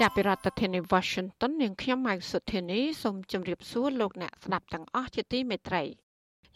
[0.00, 5.82] ចាប់ពីរដ្ឋធានី Washington នាងខ្ញុំម៉ៃសុធានីសូមជម្រាបសួរលោកអ្នកស្ដាប់ទាំងអស់ជាទីមេត្រី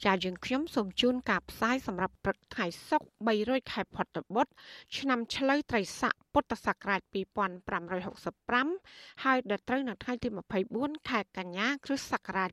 [0.04, 3.06] ចាយើងខ្ញុំសូមជូនការផ្សាយសម្រាប់ព្រឹកថ្ងៃសុក្រ
[3.40, 4.52] 300ខែផុតបុត្រ
[4.98, 10.28] ឆ្នាំឆ្លូវត្រីស័កពុទ្ធសករាជ2565ហើយដល់ត្រូវនៅថ្ងៃទី
[10.68, 12.50] 24ខែកញ្ញាគ្រិស្តសករាជ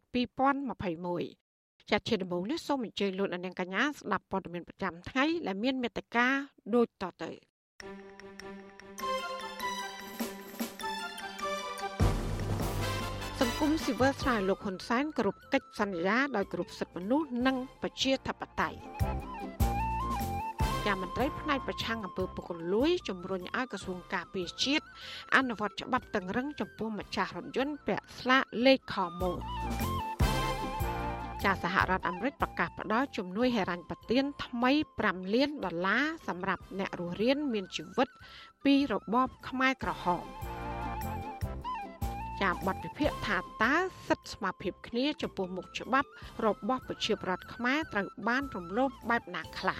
[1.13, 6.27] 2021ចាត់ជាដំបូងនេះសូមអញ្ជើញលោកអ្នកនាងកញ្ញាស្ដាប់ព័ត៌មានប្រចាំថ្ងៃដែលមានមេត្តា
[6.75, 7.29] ដូចតទៅ
[13.53, 18.77] ង្គមស៊ីវិលស្នើលោកហ៊ុនសែនគ្រប់កិច្ចសន្យាដោយគ្រប់សិទ្ធិមនុស្សនិងប្រជាធិបតេយ្យ
[20.85, 24.85] ជាមន្ត្រីផ្នែកប្រឆាំងអំពើពុករលួយជំរុញឲ្យក្រសួងការពារជាតិ
[25.35, 29.31] អនុវត្តច្បាប់តឹងរឹងចំពោះម្ចាស់រថយន្តពាក់ស្លាកលេខខម៉ូ
[31.43, 34.71] ចាសហរដ្ឋអាមេរិកប្រកាសផ្តល់ជំនួយហិរញ្ញប្បទានថ្មី
[35.03, 38.07] 5លានដុល្លារសម្រាប់អ្នករស់រានមានជីវិត
[38.65, 40.23] ពីរបបខ្មែរក្រហម
[42.41, 43.75] ចាបទវិភាគថាតើ
[44.07, 46.09] សិទ្ធិស្មារភាពគ្នាចំពោះមុខច្បាប់
[46.45, 49.79] របស់ប្រជាប្រដ្ឋខ្មែរត្រូវបានរំលោភបែបណាខ្លះ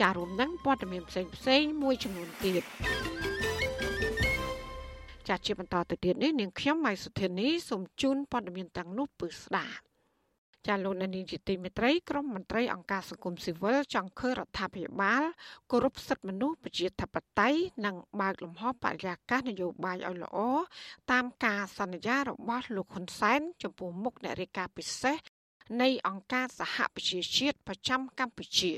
[0.00, 2.62] ចារួមនឹងព័ត៌មានផ្សេងផ្សេងមួយចំនួនទៀត
[5.28, 9.89] ចាជាបន្តទៅទៀតនេះនាងខ្ញុំម៉ៃសុធានីសូមជូនព័ត៌មានទាំងនោះពឺស្ដាប់
[10.68, 15.22] ចាលោកនានីជាទីមេត្រីក្រុមមន្ត្រីអង្គការសង្គមស៊ីវិលចង់ឃើញរដ្ឋាភិបាល
[15.70, 20.38] គោរពសិទ្ធិមនុស្សប្រជាធិបតេយ្យនិងបើកលំហបរិយាកាសនយោបាយឲ្យល្អ
[21.12, 25.18] តាមការសន្យារបស់លោកហ៊ុនសែនចំពោះមុខអ្នករាយការណ៍ពិសេស
[25.82, 28.72] នៃអង្គការសហប្រជាជាតិប្រចាំកម្ពុជា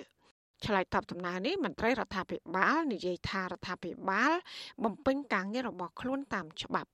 [0.64, 4.32] ឆ្លើយតបដំណើរនេះមន្ត្រីរដ្ឋាភិបាលនិយាយថារដ្ឋាភិបាល
[4.84, 6.90] បំពេញការងាររបស់ខ្លួនតាមច្បាប់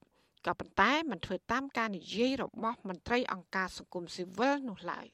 [0.47, 5.06] ក៏ប៉ុន្តែមិនធ្វើតាមការនិយាយរបស់មន្ត្រីអង្គការសង្គមស៊ីវិលនោះឡើយ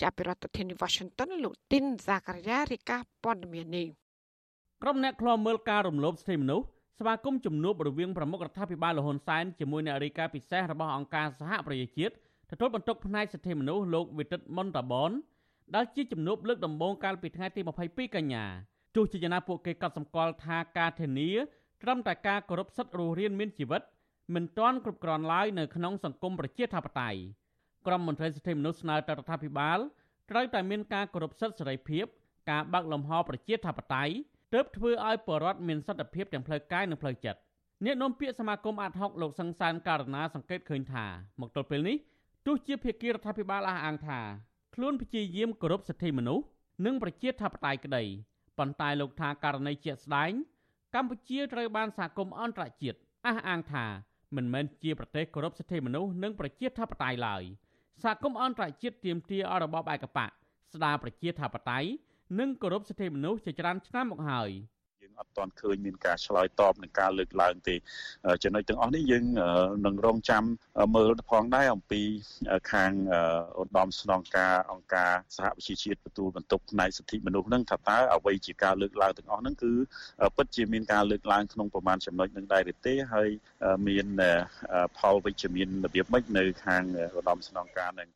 [0.00, 3.88] ចាប់ពីរដ្ឋធានី Washington លោកទីនសាការីយ៉ារីកាព័ត៌មាននេះ
[4.82, 6.66] ក្រុមអ្នកឃ្លាំមើលការរំលោភសិទ្ធិមនុស្ស
[6.98, 12.12] ស្វាគមន៍ជំនួបរវាងប្រមុខរដ្ឋាភិបាលលហ៊ុនសែនជាមួយអ្នករាយការណ៍ពិសេសរបស់អង្គការសហប្រជាជាតិ
[12.50, 15.10] ទទួលបន្ទុកផ្នែកសិទ្ធិមនុស្សលោកវិទិតមុនតាបន
[15.74, 18.44] ដែលជាជំនួបលើកដំបូងកាលពីថ្ងៃទី22កញ្ញា
[18.94, 21.30] ទោះជាយ៉ាងណាពួកគេកត់សម្គាល់ថាការធានា
[21.82, 23.82] ត្រឹមតែការគោរពសិទ្ធិរស់រានមានជីវិត
[24.32, 27.20] មិនទាន់គ្រប់គ្រាន់ឡើយនៅក្នុងសង្គមប្រជាធិបតេយ្យ
[27.86, 29.78] ក្រមមន្ត្រីសិទ្ធិមនុស្សស្នើទៅរដ្ឋាភិបាល
[30.30, 32.04] ត្រូវតែមានការគោរពសិទ្ធិសេរីភាព
[32.50, 34.14] ការបើកលំហប្រជាធិបតេយ្យ
[34.54, 37.40] ទើបធ្វើឲ្យប្រជាពលរដ្ឋមានសន្តិភាពទាំងផ្លូវកាយនិងផ្លូវចិត្ត
[37.84, 41.06] អ្នកនាំពាក្យសមាគមអាត់ហុកលោកសង្សានករណាសង្កេតឃើញថា
[41.40, 41.96] មកទល់ពេលនេះ
[42.46, 44.20] ទោះជាភាគីរដ្ឋាភិបាលអះអាងថា
[44.74, 46.44] ខ្លួនព្យាយាមគោរពសិទ្ធិមនុស្ស
[46.86, 48.04] និងប្រជាធិបតេយ្យក្តី
[48.58, 50.32] ប៉ុន្តែលោកថាករណីជាក់ស្ដែង
[50.94, 53.86] កម្ពុជាត្រូវបានសហគមន៍អន្តរជាតិអះអាងថា
[54.36, 57.42] មិនមែនជាប្រទេសគោរពសិទ្ធិមនុស្សនិងប្រជាធិបតេយ្យឡើយ
[58.02, 60.30] សហគមន៍អន្តរជាតិទាមទារឲ្យរបបឯកបក
[60.74, 61.88] ស្ដារប្រជាធិបតេយ្យ
[62.38, 64.73] និងគោរពសិទ្ធិមនុស្សជាច្រើនឆ្នាំមកហើយ។យើង
[65.18, 67.74] អត់ទាន់ឃើញមានការឆ្លើយតបនឹងការលើកឡើងទេ
[68.42, 69.24] ចំណុចទាំងអស់នេះយើង
[69.86, 70.44] នឹងរងចាំ
[70.96, 72.02] មើលផងដែរអំពី
[72.72, 72.92] ខាង
[73.60, 79.72] ឧត្តមស្នងការអង្គការសហប្រជាជាតិទទួលបន្ទុកផ្នែកសិទ្ធិមនុស្សនឹងថាតើអ្វីជាការលើកឡើងទាំងអស់ហ្នឹងគឺ
[80.36, 83.28] ពិតជាមានការលើកឡើងក្នុងប្រមាណចំណុចនឹងដែរទេហើយ
[83.88, 84.06] មាន
[84.98, 86.82] ផលវិជ្ជមានរបៀបម៉េចនៅខាង
[87.16, 88.08] ឧត្តមស្នងការនឹង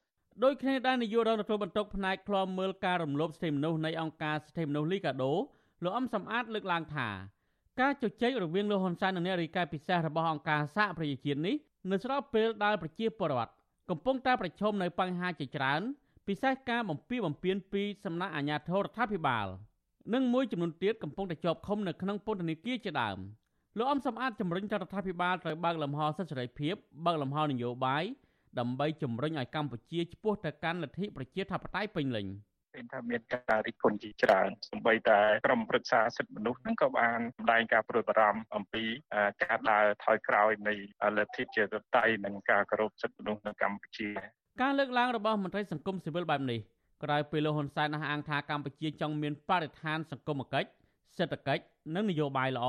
[0.45, 5.33] ដោយគ្នាដែរនាយករងទទួលបន្ទុកផ្នែកឃ្លាំមើលការរំលោភសិទ្ធិមនុស្សនៃអង្គការសិទ្ធិមនុស្សលីកាដូ
[5.85, 7.09] លោកអំសំអាតលើកឡើងថា
[7.81, 11.55] ការជជែករវាងលោកហ៊ុនសែននិងអ្នករាយការណ៍ពិសេសរបស់អង្គការសហប្រជាជាតិនេះ
[11.91, 13.53] នៅស្របពេលដែលប្រជាពលរដ្ឋ
[13.91, 15.81] កំពុងតែប្រឈមនៅបញ្ហាជាច្រើន
[16.29, 19.47] ពិសេសការបំពីបំពេញពីសំណាក់អាជ្ញាធររដ្ឋាភិបាល
[20.15, 23.19] និងមួយចំនួនទៀតកំពុងតែជាប់ឃុំនៅក្នុងពន្ធនាគារជាដើម
[23.79, 26.75] លោកអំសំអាតជំរុញរដ្ឋាភិបាលត្រូវបើកលំហសិទ្ធិសេរីភាព
[27.07, 28.05] បើកលំហនយោបាយ
[28.59, 32.27] ដើម្បីជំរុញឲ្យកម្ពុជាឆ្ពោះទៅកាន់លទ្ធិប្រជាធិបតេយ្យពេញលេញ។
[32.73, 38.85] ឃើញថាមានការរិះគន់ជាច្រើនសម្បីតែក្រមប្រឹក្សាសិទ្ធិមនុស្សហ្នឹងក៏បានសម្ដែងការព្រួយបារម្ភអំពី
[39.43, 40.75] ការដើរថយក្រោយនៃ
[41.19, 44.09] លទ្ធិជាតិតៃនិងការគោរពសិទ្ធិមនុស្សនៅកម្ពុជា
[44.63, 46.61] ការលើកឡើងរបស់មន្ត្រីសង្គមស៊ីវិលបែបនេះ
[47.05, 50.69] ក្រោយពេលលោកហ៊ុនសែនអះអាងថាកម្ពុជាចង់មានបរិស្ថានសង្គមគិច្ច
[51.19, 51.63] សេដ្ឋកិច្ច
[51.95, 52.69] និងនយោបាយល្អ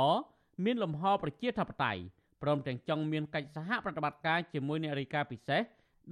[0.65, 2.01] មានលំហប្រជាធិបតេយ្យ
[2.41, 5.61] ព្រមទាំងចង់មានកិច្ចសហប្រតិបត្តិការជាមួយអ្នករាយការណ៍ពិសេស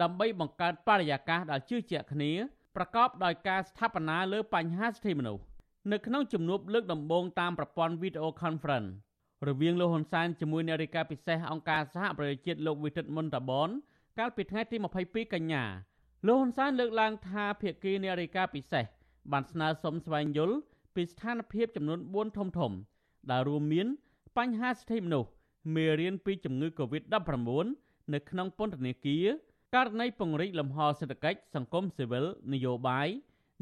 [0.01, 2.31] ដើម្បីបង្កើតបរិយាកាសដែលជឿជាក់គ្នា
[2.77, 5.43] ប្រកបដោយការស្ថាបនាលើបញ្ហាសិទ្ធិមនុស្ស
[5.91, 8.89] នៅក្នុងជំនួបលើកដំបូងតាមប្រព័ន្ធ Video Conference
[9.47, 13.69] រវាងលោកហ៊ុនសែនជាមួយអ្នករាយការណ៍ពិសេសអង្គការសហប្រជាជាតិលោកវិទិតមុនតាបន
[14.19, 15.63] កាលពីថ្ងៃទី22កញ្ញា
[16.27, 18.83] លោកហ៊ុនសែនលើកឡើងថាភាគីនៃរាយការណ៍ពិសេស
[19.31, 20.57] បានស្នើសុំស្វែងយល់
[20.95, 22.71] ពីស្ថានភាពចំនួន4ធំធំ
[23.31, 23.87] ដែលរួមមាន
[24.37, 25.29] បញ្ហាសិទ្ធិមនុស្ស
[25.75, 27.39] មេរៀនពីជំងឺ Covid-19
[28.13, 29.27] នៅក្នុងពន្ធនាគារ
[29.75, 33.07] ករណីពង្រីកលំហសេដ្ឋកិច្ចសង្គមស៊ីវិលនយោបាយ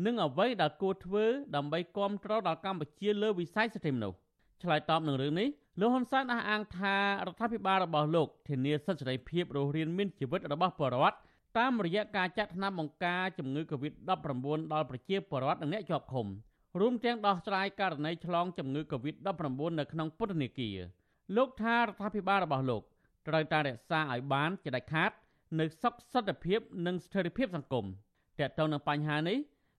[0.06, 1.26] និងអ្វីដែលគួរធ្វើ
[1.56, 4.18] ដើម្បីគាំទ្រដល់កម្ពុជាលើវិស័យសិទ្ធិមនុស្ស
[4.64, 5.48] ឆ្លើយតបនឹងរឿងនេះ
[5.80, 11.18] លោកហ៊ុនសែនអះអាងថារដ្ឋាភិបាលរបស់លោកធានាសិទ្ធិសេរីភាពរស់រានមានជីវិតរបស់ប្រជាពលរដ្ឋ
[11.58, 16.28] តាមរយៈការចាត់ថ្នាំបង្ការជំងឺ Covid-19 ដល់ប្រជាពលរដ្ឋនិងអ្នកជាប់ឃុំ
[16.80, 20.78] រួមទាំងដោះស្រាយករណីឆ្លងជំងឺ Covid-19 នៅក្នុងពន្ធនាគារ
[21.36, 22.84] លោកថារដ្ឋាភិបាលរបស់លោក
[23.28, 25.12] ត្រូវតែរក្សាឲ្យបានជាដាច់ខាត
[25.60, 27.86] នៅសុខសន្តិភាពនិងស្ថិរភាពសង្គម
[28.40, 29.38] តើតើនឹងបញ្ហានេះ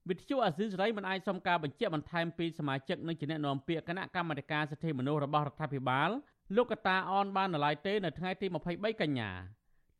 [0.08, 6.11] វិទ្យុអាស៊ីសេរីមិនអាចសុំការបញ្ជាក់បន្ថែមពីសមាជិកនិងជាអ្នកនាំពាក្យគណៈកម្មាធិការសិទ្ធិមនុស្សរបស់រដ្ឋាភិបាល
[6.56, 9.31] លោកកតាអនបាននៅឡើយទេនៅថ្ងៃទី23កញ្ញា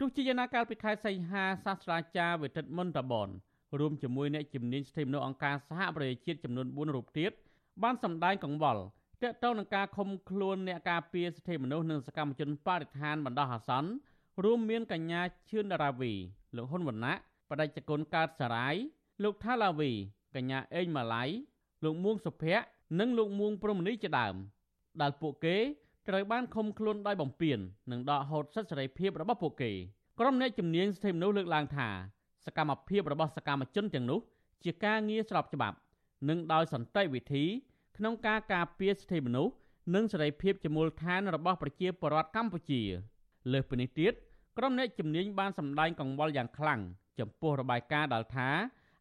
[0.01, 3.29] ទោះជាយ៉ាងណាកាលពីខែសីហាសាស្ត្រាចារ្យវិទិតមុនតបន
[3.81, 7.33] រួមជាមួយអ្នកជំនាញសិទ្ធិមនុស្សអង្គការសហប្រជាជាតិចំនួន4រូបទៀត
[7.83, 8.83] បានសម្ដែងកង្វល់
[9.23, 13.91] ទាក់ទងនឹងការឃុំខ្លួនអ្នកការពារសិទ្ធិមនុស្សនិងសកម្មជនបរិស្ថានបណ្ដោះអាសន្ន
[14.45, 16.13] រួមមានកញ្ញាឈឿនដារាវី
[16.57, 17.15] លោកហ៊ុនវណ្ណៈ
[17.51, 18.75] បដិជគុណកើតសារាយ
[19.23, 19.91] លោកថាឡាវី
[20.35, 21.25] កញ្ញាអេងម៉ាឡៃ
[21.85, 22.65] លោកមួងសុភ័ក្រ
[23.01, 24.35] និងលោកមួងព្រំនីជាដើម
[25.01, 25.57] ដែលពួកគេ
[26.09, 27.59] ត្រូវបានឃុំខ្លួនដោយបំពាន
[27.91, 29.73] និងដកហូតសិទ្ធិសេរីភាពរបស់ពួកគេ
[30.21, 31.89] ក្រុមអ្នកជំនាញសិទ្ធិមនុស្សលើកឡើងថា
[32.47, 34.21] សកម្មភាពរបស់សកម្មជនទាំងនោះ
[34.65, 35.77] ជាការងារស្របច្បាប់
[36.29, 37.45] និងដោយសន្តិវិធី
[37.97, 39.53] ក្នុងការការពារសិទ្ធិមនុស្ស
[39.95, 42.83] និងសេរីភាពជាមូលដ្ឋានរបស់ប្រជាពលរដ្ឋកម្ពុជា
[43.53, 44.13] លើសពីនេះទៀត
[44.59, 46.81] ក្រុមអ្នកជំនាញបានសម្ដែងកង្វល់យ៉ាងខ្លាំង
[47.19, 48.49] ចំពោះរបាយការណ៍ដែលថា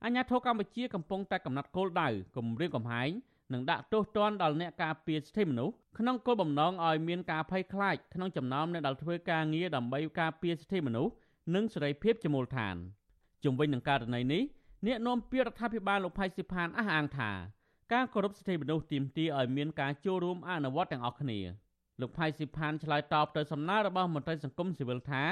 [0.03, 3.09] អាញាធរកម្ពុជាកំពុងតែកំណត់គោលដៅគម្រាមកំហែង
[3.53, 11.13] និងដាក់ទោសទណ្ឌដល់អ្នកការពារសិទ្ធិមនុស្សក្នុងគោលបំណងឲ្យមានការភ័យខ្លាចក្នុងចំណោមអ្នកដែលធ្វើការងារដើម្បីការពារសិទ្ធិមនុស្ស
[11.55, 12.75] និងសេរីភាពជាមូលដ្ឋាន
[13.43, 14.43] ជំវិញនឹងករណីនេះ
[14.87, 17.31] អ្នកនាំពាក្យរដ្ឋាភិបាលលោកផៃស៊ីផានអះអាងថា
[17.93, 21.39] ការគោរពសិទ្ធិមនុស្សទាមទារឲ្យមានការចូលរួមអនុវត្តទាំងអស់គ្នា
[22.01, 25.29] លោកផៃស៊ីផានឆ្លើយតបទៅសំណើរបស់មន្ត្រីសង្គមស៊ីវិលថារ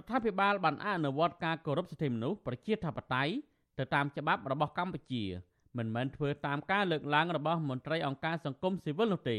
[0.00, 3.32] ដ្ឋាភិបាលបានអនុវត្តការគោរពសិទ្ធិមនុស្សប្រជាធិបតេយ្យ
[3.78, 5.24] ទៅតាមច្បាប់របស់កម្ពុជា
[5.78, 9.38] មិនមែនធ្វើតាមការលើកឡើងរបស់មន្ត្រីអង្គការសង្គមស៊ីវិលនោះទេ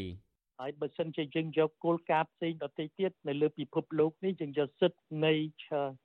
[0.60, 5.34] ហើយបើសិនជាយើងយកគោលការណ៍ផ្សេងដទៃទៀតនៅលើពិភពលោកនេះយើងយកសិទ្ធិនៃ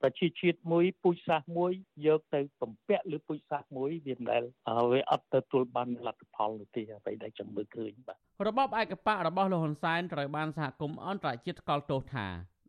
[0.01, 1.71] ប្រជាជាតិមួយពូជសាសន៍មួយ
[2.07, 4.43] យកទៅបំពាក់លើពូជសាសន៍មួយវាមិនដែល
[4.91, 12.27] វាអត់ទទួលបានលទ្ធផលនោះទេអ្វីដែលចង់មើលឃើញបាទ របបឯកបៈរបស់លោកហ៊ុនសែនត្រូវបានសហគមន៍អន្តរជាតិស្គាល់ទោសថា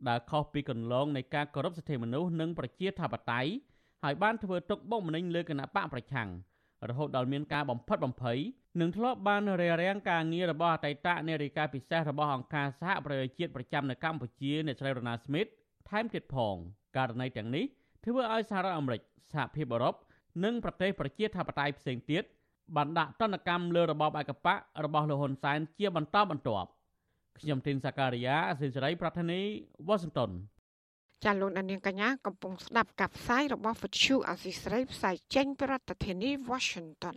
[0.09, 3.51] ដែលខុសពីកន្លងនៃការគោរពសិទ្ធិមនុស្សនិងប្រជាធិបតេយ្យ
[4.05, 6.29] ហើយបានធ្វើទុកបុកម្នេញលើគណៈបកប្រឆាំង
[6.89, 8.39] រហូតដល់មានការបំផិតបំភ័យ
[8.81, 15.47] និងធ្លាប់បានរារាំងការងាររបស់អតីតនារីកាពិសេសរបស់អង្គការសហប្រជាជាតិប្រចាំនៅកម្ពុជាអ្នកស្រីរណាស្មីត
[15.91, 16.57] ថែមទៀតផង
[16.97, 17.65] ករណីទាំងនេះ
[18.05, 19.01] ធ្វើឲ្យសហរដ្ឋអាមេរិក
[19.33, 19.95] សហភាពអឺរ៉ុប
[20.45, 22.25] និងប្រទេសប្រជាធិបតេយ្យផ្សេងទៀត
[22.77, 26.69] បានដាក់ទណ្ឌកម្មលើរបបឯកបករបស់លោកហ៊ុនសែនជាបន្តបន្ទាប់
[27.39, 29.41] ខ្ញុំទីនសាការីយ៉ាអសិលសេរីប្រធានី
[29.89, 30.31] វ៉ាស៊ីនតោន
[31.25, 37.17] ចាលោកនាងកញ្ញាកំពុងស្ដាប់ការផ្សាយរបស់វិទ្យុអសីស្រីផ្សាយចេញពីរដ្ឋធានី Washington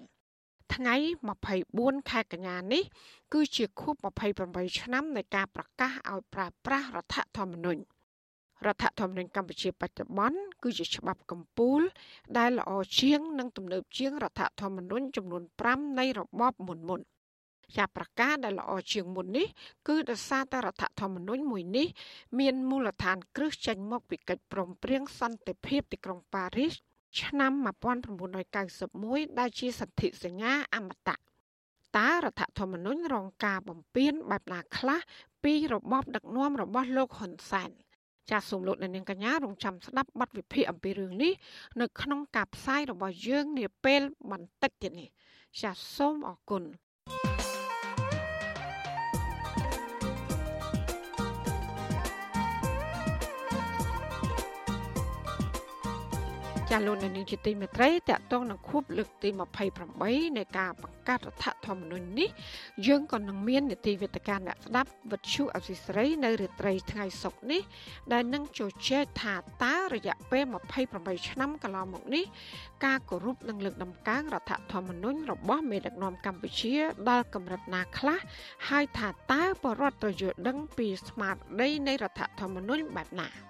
[0.76, 0.96] ថ្ងៃ
[1.54, 2.84] 24ខែកញ្ញានេះ
[3.34, 3.96] គឺជាខួប
[4.38, 7.82] 28ឆ្នាំនៃការប្រកាសឲ្យប្រើប្រាស់រដ្ឋធម្មនុញ្ញ
[8.66, 11.84] រដ្ឋធម្មនុញ្ញកម្ពុជាបច្ចុប្បន្នគឺជាច្បាប់កម្ពុជា
[12.38, 17.02] ដែលល្អជាងនិងទំនើបជាងរដ្ឋធម្មនុញ្ញចំនួន5នៃរបបមុនមុន
[17.76, 19.48] ជាប្រការដែលល្អជាងមុននេះ
[19.88, 21.88] គឺដោយសារតែរដ្ឋធម្មនុញ្ញមួយនេះ
[22.40, 26.74] មានមូលដ្ឋានគ្រឹះចេញមកពីកិច្ចព្រមព្រៀងសន្តិភាពទីក្រុងប៉ារីស
[27.22, 27.52] ឆ្នាំ
[28.66, 31.16] 1991ដែលជាសន្ធិសញ្ញាអមតៈ
[31.98, 35.00] តើរដ្ឋធម្មនុញ្ញរងការបំពានបែបណាខ្លះ
[35.44, 37.72] ពីរបបដឹកនាំរបស់លោកហ៊ុនសែន
[38.30, 41.34] ចាសសូមលោកអ្នកនាងកញ្ញារងចាំស្ដាប់បទវិភាគអំពីរឿងនេះ
[41.82, 45.10] នៅក្នុងការផ្សាយរបស់យើងនាពេលបន្តិចទៀតនេះ
[45.62, 46.64] ចាសសូមអរគុណ
[56.72, 59.30] ចាលោកនាងជាទីមេត្រីតកតងនឹងខួបលើកទី
[59.84, 62.30] 28នៃការបង្កើតរដ្ឋធម្មនុញ្ញនេះ
[62.88, 67.62] យើងក៏នឹងមាននីតិវិទ្យាអ្នកស្ដាប់វិទ្យុអសីស្រីនៅរាត្រីថ្ងៃសុក្រនេះ
[68.14, 70.44] ដែលនឹងជជែកថាតើរយៈពេល
[70.86, 72.26] 28ឆ្នាំកន្លងមកនេះ
[72.86, 76.76] ការគោរពនិងលើកដំកើងរដ្ឋធម្មនុញ្ញរបស់មេដឹកនាំកម្ពុជា
[77.10, 78.20] ដល់កម្រិតណាខ្លះ
[78.70, 83.47] ហើយថាតើបរដ្ឋត្រូវយល់ដឹងពីស្មារតីនៃរដ្ឋធម្មនុញ្ញបែបណា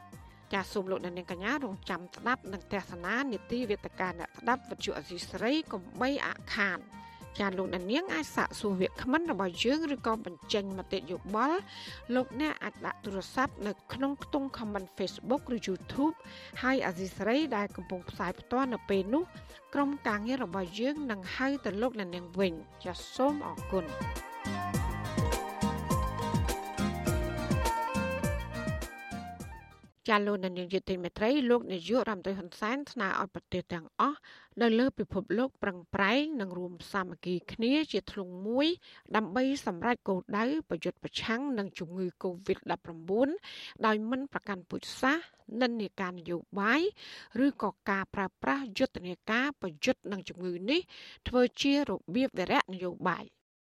[0.54, 6.80] ចាសសូមលោកអ្នកនាងកញ្ញារងចាំស្ដាប់នឹងទស្សនានីតិវេទិកាអ្នកស្ដាប់វិទ្យុអសីស្រីកំបីអាខាន
[7.39, 11.58] ចាលោកអ្នកនាងអាចសាកសួរវាគ្មិនរបស់យើងឬក៏បញ្ចេញមតិយោបល់
[12.16, 16.16] លោកអ្នកអាចដាក់ទូរស័ព្ទនៅក្នុងខ្ទង់ comment Facebook ឬ YouTube
[16.63, 19.24] ហើយអាស៊ីសេរីដែលកំពុងផ្សាយផ្ទាល់នៅពេលនេះ
[19.74, 23.86] ក្រុមការងាររបស់យើងនឹងហៅទៅលោកអ្នកនាងវិញចាសសូមអរគុណ
[30.08, 34.20] ចាលោកនាយកយុតិមេត្រីលោកនាយករដ្ឋមន្ត្រីហ៊ុនសែនស្នើឲ្យប្រទេសទាំងអស់
[34.62, 38.68] នៅលើពិភពលោកប្រឹងប្រែងនិងរួមសាមគ្គីគ្នាជាធ្លុងមួយ
[39.16, 43.30] ដើម្បីសម្រេចគោលដៅប្រយុទ្ធប្រឆាំងនឹងជំងឺ Covid-19
[43.86, 45.26] ដោយមិនប្រកាន់ពូជសាសន៍
[45.62, 46.82] និន្នាការនយោបាយ
[47.46, 50.82] ឬក៏ការប្រើប្រាស់យុទ្ធនាការប្រយុទ្ធនឹងជំងឺនេះ
[51.28, 53.26] ធ្វើជារបៀបវិរៈនយោបាយ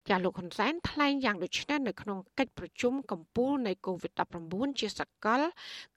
[0.07, 5.41] ចាលោកហ៊ុនសែនថ្លែងយ៉ាងដូចនេះនៅក្នុងកិច្ចប្រជុំកំពូលនៃ COVID-19 ជាសកល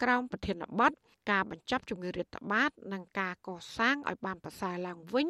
[0.02, 0.92] ក្រោមប្រធានបទ
[1.30, 5.26] ការបញ្ចប់ជំងឺរាតត្បាត និងការកសាងឲ្យបានប្រសើរឡើងវិញ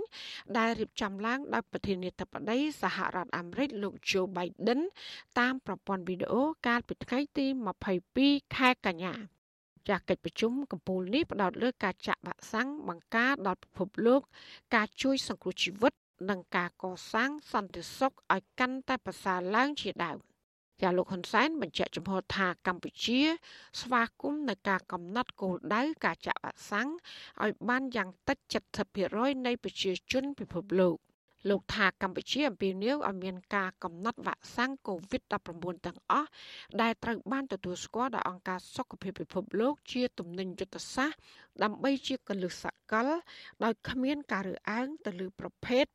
[0.58, 4.80] ដែលរៀបចំឡើងដោយប្រធានាធិបតីសហរដ្ឋអាមេរិកលោក Joe Biden
[5.38, 7.46] តាមប្រព័ន្ធវីដេអូកាលពីថ្ងៃទី
[8.00, 9.14] 22ខែកញ្ញា
[9.88, 14.20] ចាស់កិច្ចប្រជុំកំពូលនេះផ្ដោតលើការចាក់វ៉ាក់សាំងបង្ការដល់ពិភពលោក
[14.74, 15.92] ការជួយសង្គ្រោះជីវិត
[16.30, 20.18] និងការកសាងសន្តិសុខឲ្យកាន់តែប្រសើរឡើងជាដើម
[20.82, 23.20] ចាលោកហ៊ុនសែនបញ្ជាក់ចំហថាកម្ពុជា
[23.80, 26.88] ស្វាគមន៍នៅការកំណត់គោលដៅការចាក់វ៉ាក់សាំង
[27.42, 28.38] ឲ្យបានយ៉ាងតិច
[28.92, 30.96] 70%នៃប្រជាជនពិភពលោក
[31.48, 36.28] លោកថាកម្ពុជាអំពាវនាវឲ្យមានការកំណត់វ៉ាក់សាំង COVID-19 ទាំងអស់
[36.82, 41.18] ដែលត្រូវបានទទួលស្គាល់ដោយអង្គការសុខភាពពិភពលោកជាទំនិញយុទ្ធសាស្ត្រ
[41.62, 43.08] ដើម្បីជាកលឹះសកល
[43.64, 45.86] ដោយគ្មានការរើសអើងទៅលើប្រភេទ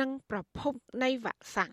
[0.00, 0.72] និងប្រភព
[1.02, 1.72] នៃវ៉ាក់សាំង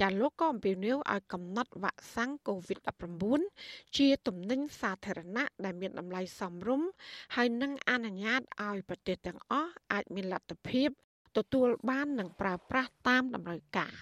[0.00, 6.88] ចាលោកក៏អំពាវនាវឲ្យកំណត់វ៉ាក់សាំង COVID-19 ជាទំនិញសាធារណៈដែលមានតម្លៃសមរម្យ
[7.34, 10.90] ហើយនឹងអនុញ្ញាតឲ្យប្រទេសទាំងអស់អាចមានលទ្ធភាព
[11.36, 13.94] ទទួលបាននិងប្រើប្រាស់តាមតម្រូវការ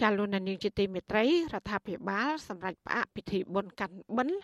[0.00, 4.36] ចាលោកនាងជាទីមេត្រីរដ្ឋាភិបាលសម្រាប់ផ្អាកពិធីបុណ្យកាន់បិណ្ឌ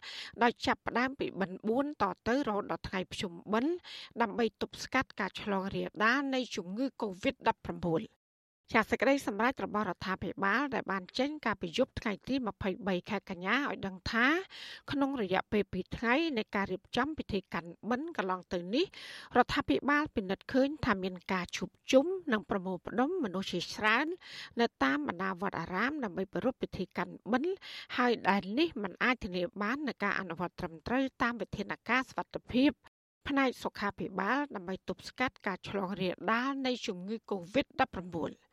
[0.43, 3.73] ដោយចាប់ផ្ដើមពីបិណ្ឌ4តទៅរហូតដល់ថ្ងៃភ្ជុំបិណ្ឌ
[4.23, 8.22] ដើម្បីទប់ស្កាត់ការឆ្លងរាលដាលនៃជំងឺ Covid-19
[8.77, 12.35] ចាសសេចក្តីសម្រេចរបស់រដ្ឋាភិបាល ដែលបានចេញកាលពីយប់ថ្ងៃទី
[12.73, 14.27] 23ខែកញ្ញាឲ្យដឹងថា
[14.91, 18.87] ក្នុងរយៈពេល2ថ្ងៃនៃការរៀបចំពិធីកាន់បិណ្ឌកន្លងទៅនេះ
[19.37, 24.07] រដ្ឋាភិបាលពិនិត្យឃើញថាមានការជួបជុំនិងប្រមូលផ្ដុំមនុស្សជាច្រើន
[24.61, 27.53] នៅតាមបណ្ដាវត្តអារាមដើម្បីប្រារព្ធពិធីកាន់បិណ្ឌ
[27.97, 32.71] ហើយដែលនេះមិនអាចធានាបាននូវការអនុវត្តត្រឹមត្រូវតាមវិធានការសុវត្ថិភាព
[33.29, 38.52] ផ្នែកសុខាភិបាលដើម្បីទប់ស្កាត់ការឆ្លងរាលដាលនៃជំងឺ Covid-19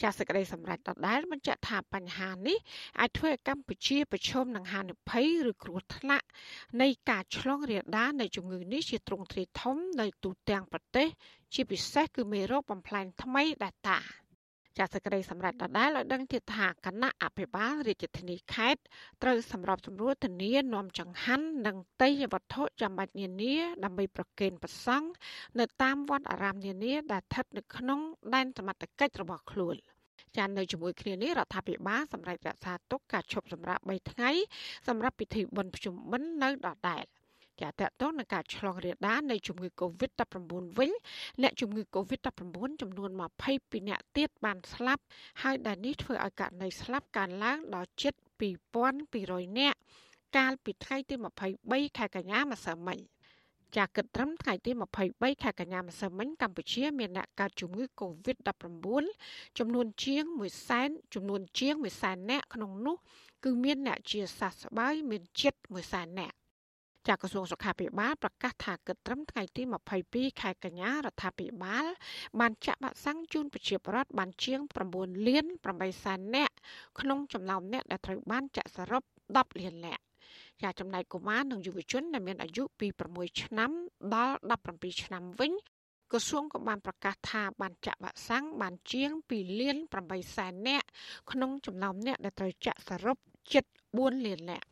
[0.00, 2.58] ចាសសេចក្តីសម្រេចដដែលបញ្ជាក់ថាបញ្ហានេះ
[3.00, 6.26] អាចធ្វើឲ្យកម្ពុជាប្រឈមនឹងហានិភ័យឬគ្រោះថ្នាក់
[6.82, 11.08] នៃការឆ្លងរាលដាលនៃជំងឺនេះជាទ្រង់ទ្រាយធំនៅទូទាំងប្រទេស
[11.54, 13.98] ជាពិសេសគឺមេរោគបំផ្លែងថ្មី Delta
[14.80, 18.80] ចាសសេចក្តីសម្រេចដដែលឲ្យដឹងទៀតថាគណៈអភិបាលរាជធានីខេត្ត
[19.22, 25.08] ត្រូវសម្របសម្រួលធានានាំចង្ហាន់និងតេយ្យវត្ថុចាំបាច់នានាដើម្បីប្រគេនប្រសង់
[25.58, 28.00] នៅតាមវត្តអារាមនានាដែលស្ថិតនៅក្នុង
[28.34, 29.76] ដែនសមត្ថកិច្ចរបស់ខ្លួន
[30.36, 34.30] ចាននៅជាមួយគ្នានេះរដ្ឋាភិបាលសម្រេចរក្សាទុកការឈប់សម្រាក3ថ្ងៃ
[34.88, 37.04] សម្រាប់ពិធីបុណ្យភ្ជុំបិណ្ឌនៅដដែល
[37.62, 40.90] ចាតកតងនឹងការឆ្លងរាលដាលនៃជំងឺ Covid-19 វិញ
[41.42, 42.30] អ្នកជំងឺ Covid-19
[42.82, 43.20] ចំនួន22
[43.88, 45.02] អ្នកទៀតបានស្លាប់
[45.42, 48.14] ហើយដែលនេះធ្វើឲ្យករណីស្លាប់កើនឡើងដល់ជិត
[48.90, 49.78] 2200នាក់
[50.36, 51.14] កាលពីថ្ងៃទី
[51.56, 52.98] 23ខែកញ្ញាម្សិលមិញ
[53.76, 54.70] ចាគិតត្រឹមថ្ងៃទី
[55.06, 59.04] 23ខែកញ្ញាម្សិលមិញកម្ពុជាមានអ្នកកើតជំងឺ Covid-19
[59.58, 62.96] ចំនួនជាង1សែនចំនួនជាង1សែននាក់ក្នុងនោះ
[63.44, 66.36] គឺមានអ្នកជាសះស្បើយមានជិត1សែននាក់
[67.08, 69.62] ចាក្រសួងសុខាភិបាលប្រកាសថាគិតត្រឹមថ្ងៃទី
[70.02, 71.84] 22ខែកញ្ញារដ្ឋាភិបាល
[72.40, 74.60] បានចាក់វ៉ាក់សាំងជូនប្រជាពលរដ្ឋបានជាង
[74.94, 76.54] 9លាន8សែននាក់
[77.00, 79.02] ក្នុងចំណោមអ្នកដែលត្រូវបានចាក់សរុប
[79.34, 80.02] 10លាននាក់
[80.62, 83.70] ចាចំណែកកុមារនិងយុវជនដែលមានអាយុពី6ឆ្នាំ
[84.14, 84.36] ដល់
[84.68, 85.52] 17ឆ្នាំវិញ
[86.12, 89.76] ក្រសួងក៏បានប្រកាសថាបានចាក់វ៉ាក់សាំងបានជាង2លាន
[90.06, 90.86] 8សែននាក់
[91.30, 93.16] ក្នុងចំណោមអ្នកដែលត្រូវចាក់សរុប
[93.52, 93.64] ជិត
[93.94, 94.66] 4លាននាក់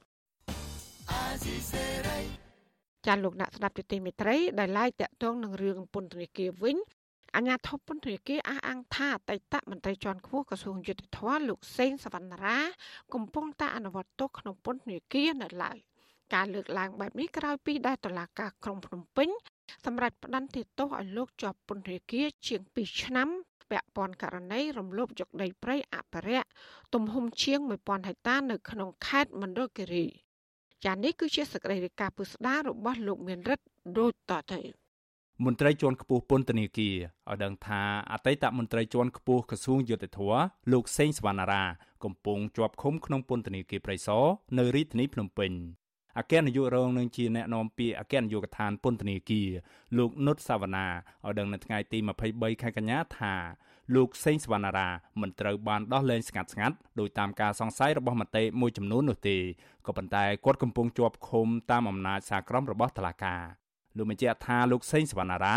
[3.06, 6.76] ចាលោកអ្នកស្ដាប់ទទីមេត្រីដែលឡាយតាក់ទងនឹងរឿងពន្ធនាគារវិញ
[7.36, 12.58] អាញាធិបពន្ធនាគារអះអាងថាអតីតមន្ត្រីជាន់ខ្ពស់ក្រសួងយុទ្ធភ័ពលោកសេងសវណ្ណារា
[13.14, 15.78] កំពុងតែអនុវត្តទោសក្នុងពន្ធនាគារនៅឡើយ
[16.34, 19.28] ការលើកឡើងបែបនេះក្រោយពីដែលតុលាការក្រុងភ្នំពេញ
[19.84, 23.28] សម្រាប់ផ្តន្ទាទោសឲ្យលោកជាប់ពន្ធនាគារជាង2ឆ្នាំ
[23.70, 26.48] ពាក់ព័ន្ធករណីរំលោភយកដីព្រៃអភិរក្ស
[26.94, 30.06] ទំហំជាង1000ហិកតានៅក្នុងខេត្តមណ្ឌលគិរី
[30.84, 33.64] ចានេះគឺជាសកម្មភាពការពុស្ដាររបស់លោកមានរិទ្ធ
[33.98, 34.60] ដូចតទៅ
[35.44, 36.94] មន្ត្រីជាន់ខ្ពស់ពន្ធនាគារ
[37.30, 37.82] ឲ្យដឹងថា
[38.12, 40.20] អតីតមន្ត្រីជាន់ខ្ពស់ក្រសួងយុតិធធ
[40.72, 41.64] លោកសេងសវណ្ណារា
[42.04, 44.24] កំពុងជាប់ឃុំក្នុងពន្ធនាគារព្រៃសរ
[44.58, 45.52] នៅរាជធានីភ្នំពេញ
[46.18, 49.48] អគ្គនាយករងនឹងជាអ្នកនាំពាក្យអគ្គនាយកដ្ឋានពន្ធនាគារ
[49.98, 50.86] លោកនុតសាវណ្ណា
[51.26, 51.98] ឲ្យដឹងនៅថ្ងៃទី
[52.30, 53.34] 23ខែកញ្ញាថា
[53.94, 54.88] លោកសេងសវណ្ណារា
[55.20, 59.36] មិនត្រូវបានដោះលែងស្ងាត់ស្ងាត់ដោយតាមការសង្ស័យរបស់មតិមួយចំនួននោះទេ
[59.86, 63.42] ក៏ប៉ុន្តែគាត់កំពុងជាប់ឃុំតាមអំណាចសាក្រមរបស់តុលាការ
[63.96, 65.56] លោកបញ្ជាក់ថាលោកសេងសវណ្ណារា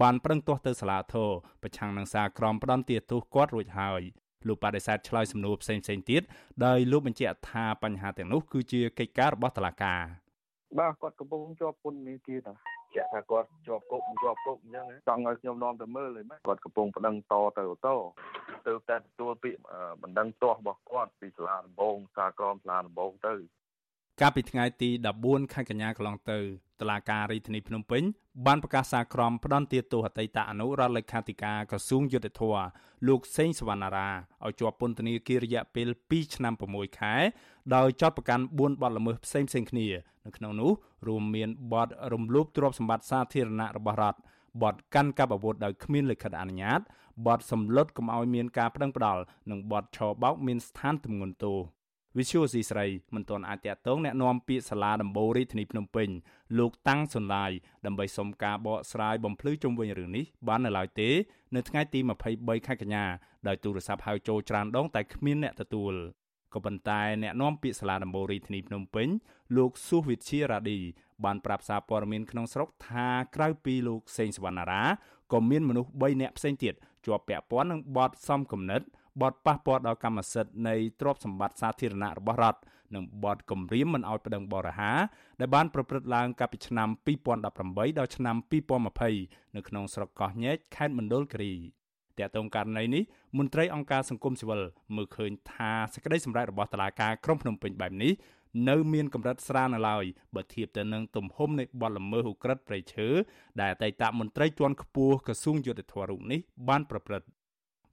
[0.00, 1.30] បានប្រឹងទាស់ទៅសាលាធរ
[1.62, 4.00] ប្រឆាំងនឹងសារក្រមផ្ដន់ទាទោសគាត់រួចហើយ
[4.48, 6.22] លោកបដិសេធឆ្លើយសំណួរផ្សេងផ្សេងទៀត
[6.64, 10.02] ដោយលោកបញ្ជាក់ថាបញ្ហាទាំងនោះគឺជាកិច្ចការរបស់តុលាការ
[10.78, 17.88] បាទគាត់កំពុងជាប់ពន្ធនាគារតា ចាក់ថាគាត់ជាប់គុកជាប់គុកអញ្ចឹងចង់ឲ្យខ្ញុំនាំទៅមើលហើយគាត់កំពុងប្តឹងតទៅត
[18.66, 19.60] ទៅតែទទួលពាក្យ
[20.02, 23.34] បណ្ដឹងទាស់របស់គាត់ពីសាលាដំបងសាក្រមសាលាដំបងទៅ
[24.20, 24.90] កាលពីថ្ងៃទី
[25.22, 26.38] 14ខែកញ្ញាកន្លងទៅ
[26.80, 28.02] តុលាការរាជធានីភ្នំពេញ
[28.46, 32.56] បានប្រកាសសារក្រមផ្ដន្ទាទោសអតីតអនុរដ្ឋលេខាធិការក្រសួងយុទ្ធភ័ព
[33.08, 34.08] លោកសេងសវណ្ណារា
[34.44, 37.14] ឲ្យជាប់ពន្ធនាគាររយៈពេល2ឆ្នាំ6ខែ
[37.74, 39.86] ដោយចោទប្រកាន់4បទល្មើសផ្សេងៗគ្នា
[40.26, 40.72] នៅក្នុងនោះ
[41.08, 44.18] រួមមានបទរំលោភទ្រព្យសម្បត្តិសាធារណៈរបស់រដ្ឋ
[44.62, 46.80] បទកាន់កាប់អាវុធដោយគ្មានលិខិតអនុញ្ញាត
[47.26, 51.79] បទសម្លុតកុំឲ្យមានការប្តឹងផ្តល់និងបទឆបោកមានស្ថានទម្ងន់ទោស
[52.17, 56.09] វិសុយស៊ីស្រីមិនទាន់អាចតាក់ទងแนะនាំពាក្យសាលាដំបូងរាជធានីភ្នំពេញ
[56.59, 57.51] លោកតាំងសុនឡាយ
[57.85, 61.09] ដើម្បីសុំការបកស្រាយបំភ្លឺជុំវិញរឿងនេះបាននៅឡើយទេ
[61.55, 61.99] នៅថ្ងៃទី
[62.33, 63.05] 23ខែកញ្ញា
[63.47, 65.93] ដោយទូរស័ព្ទហៅចូលច្រើនដងតែគ្មានអ្នកទទួល
[66.53, 69.07] ក៏ប៉ុន្តែអ្នកនាំពាក្យសាលាដំបូងរាជធានីភ្នំពេញ
[69.57, 70.79] លោកសុវិទ្យារ៉ាឌី
[71.23, 74.83] បានប្រាប់សារព័ត៌មានក្នុងស្រុកថាក្រៅពីលោកសេងសវណ្ណារា
[75.33, 76.73] ក៏មានមនុស្ស3នាក់ផ្សេងទៀត
[77.05, 78.81] ជាប់ពាក់ព័ន្ធនឹងបទសំគំនិត
[79.22, 82.60] បទប៉ះពាល់ដល់កម្មសិទ្ធិនៃទ្រព្យសម្បត្តិសាធារណៈរបស់រដ្ឋ
[82.94, 84.92] និងបទគំរាមមិនអោយប្តឹងបរិហា
[85.40, 86.88] ដែលបានប្រព្រឹត្តឡើងកាលពីឆ្នាំ
[87.36, 88.36] 2018ដល់ឆ្នាំ
[88.90, 91.54] 2020នៅក្នុងស្រុកកោះញែកខេត្តមណ្ឌលគិរី
[92.18, 93.02] តកតងករណីនេះ
[93.38, 94.60] មន្ត្រីអង្គការសង្គមស៊ីវិល
[94.96, 98.12] មើលឃើញថាសេចក្តីសម្រេចរបស់តុលាការក្រុងភ្នំពេញបែបនេះ
[98.68, 103.08] នៅមានកម្រិតស្រាលនៅឡើយបើធៀបទៅនឹងទំហំនៃបទល្មើសឧក្រិដ្ឋព្រៃឈើ
[103.60, 107.26] ដែលអតីតមន្ត្រីជាន់ខ្ពស់ក្រសួងយុទ្ធភ័ពរូបនេះបានប្រព្រឹត្ត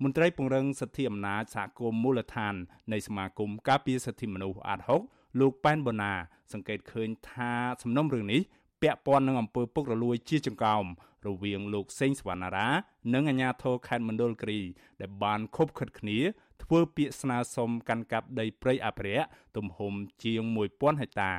[0.04, 2.56] មន្ត្រីពង្រឹងសិទ្ធិអំណាចសហគមន៍មូលដ្ឋាន
[2.94, 4.80] នៃសមាគមការពារសិទ្ធិមនុស្សអាត
[5.10, 6.14] 6លោកប៉ែនបូណា
[6.54, 7.52] សង្កេតឃើញថា
[7.84, 8.42] សំណុំរឿងនេះ
[8.82, 10.86] ពាក់ព័ន្ធនឹងអំពើពុករលួយជាចង្កោម
[11.28, 12.68] រវាងលោកសេងសវណ្ណារា
[13.14, 14.62] និងអាជ្ញាធរខេត្តមណ្ឌលគិរី
[15.02, 16.20] ដែលបានខົບខិតគ្នា
[16.64, 20.42] ធ្វើពាក្យស្នើសុំកាន់កាប់ដីព្រៃអភិរក្សទំហំជាង
[20.74, 21.34] 1000ហិកតា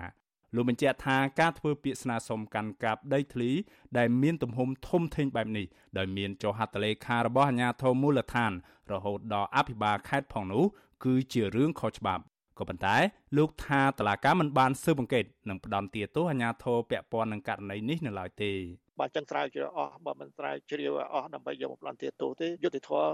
[0.54, 3.50] លោកបញ្ជាក់ថាការធ្វើពាក្យស្នើសុំកាន់កាប់ដីធ្លី
[3.98, 5.66] ដែលមានទំហំធំធេងបែបនេះ
[5.98, 8.52] ដោយមានចុះហត្ថលេខារបស់អាជ្ញាធរមូលដ្ឋាន
[8.92, 10.64] រហូតដល់អភិបាលខេត្តផងនោះ
[11.04, 12.22] គឺជារឿងខុសច្បាប់
[12.58, 12.96] ក៏ប៉ុន្តែ
[13.36, 18.52] លោកថាតឡាកាមិនបានស៊ើបអង្កេតនិងផ្ដន់ទាទោសអាជ្ញាធរពាក់ព័ន្ធនឹងករណីនេះនៅឡើយទេ
[19.00, 23.10] បើចឹងស្រាវជ្រាវអស់បើមិនស្រាវជ្រាវអស់ដើម្បីយកមកផ្លន់ទាទោសទេយុតិធម៌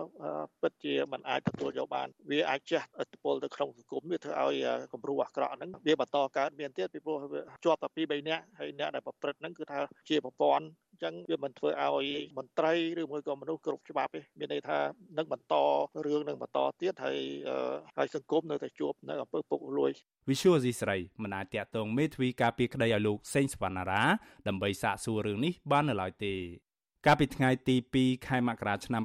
[0.63, 4.57] ពិតជាមិនអាចទទួលយកបានវាអាចជះឥទ្ធិពលទៅក្នុងសង្គមវាធ្វើឲ្យ
[4.93, 7.19] គំរូអាក្រក់ហ្នឹងវាបន្តកើតមានទៀតពីព្រោះ
[7.65, 12.07] ជាប់តែពី3នាក់ហើយអ្នកដែលប្រព្រឹត្តហ្នឹងគឺថាជាប្រព័ន្ធអញ្ចឹងវាមិនធ្វើឲ្យ
[12.39, 14.79] មន្ត្រីឬមួយក៏មនុស្សគ្រប់ច្បាប់ទេមានន័យថា
[15.19, 15.55] នឹងបន្ត
[16.07, 17.19] រឿងនឹងបន្តទៀតហើយ
[17.99, 19.93] ហើយសង្គមនៅតែជួបនៅអំពើពុករលួយ
[20.31, 24.03] វិសុយអ៊ីស្រាអែលមិនអាចតាក់ទងមេធាវីការពីក្តីឲ្យលោកសេងសវណ្ណារា
[24.49, 26.35] ដើម្បីសាកសួររឿងនេះបាននៅឡើយទេ
[27.07, 29.03] កាលពីថ្ងៃទី2ខែមករាឆ្នាំ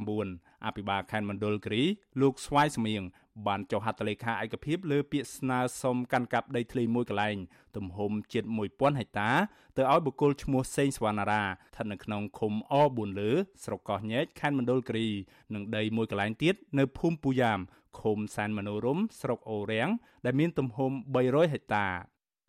[0.00, 1.82] 2019អភិបាលខេត្តមណ្ឌលគិរី
[2.20, 3.02] លោកស្វាយសមៀង
[3.46, 7.36] បានចុះហត្ថលេខាឯកភាពលើពាក្យស្នើសុំកាន់កាប់ដីធ្លីមួយកន្លែង
[7.76, 9.30] ទំហំជិត1000ហិកតា
[9.76, 13.30] ទៅឲ្យបុគ្គលឈ្មោះសេងសវណ្ណារាស្ថិតនៅក្នុងឃុំអ4លើ
[13.64, 15.08] ស្រុកកោះញែកខេត្តមណ្ឌលគិរី
[15.54, 17.60] និងដីមួយកន្លែងទៀតនៅភូមិពូយ៉ាម
[18.00, 19.90] ឃុំសែនមនោរមស្រុកអូរាំង
[20.24, 20.90] ដែលមានទំហំ
[21.22, 21.86] 300ហិកតា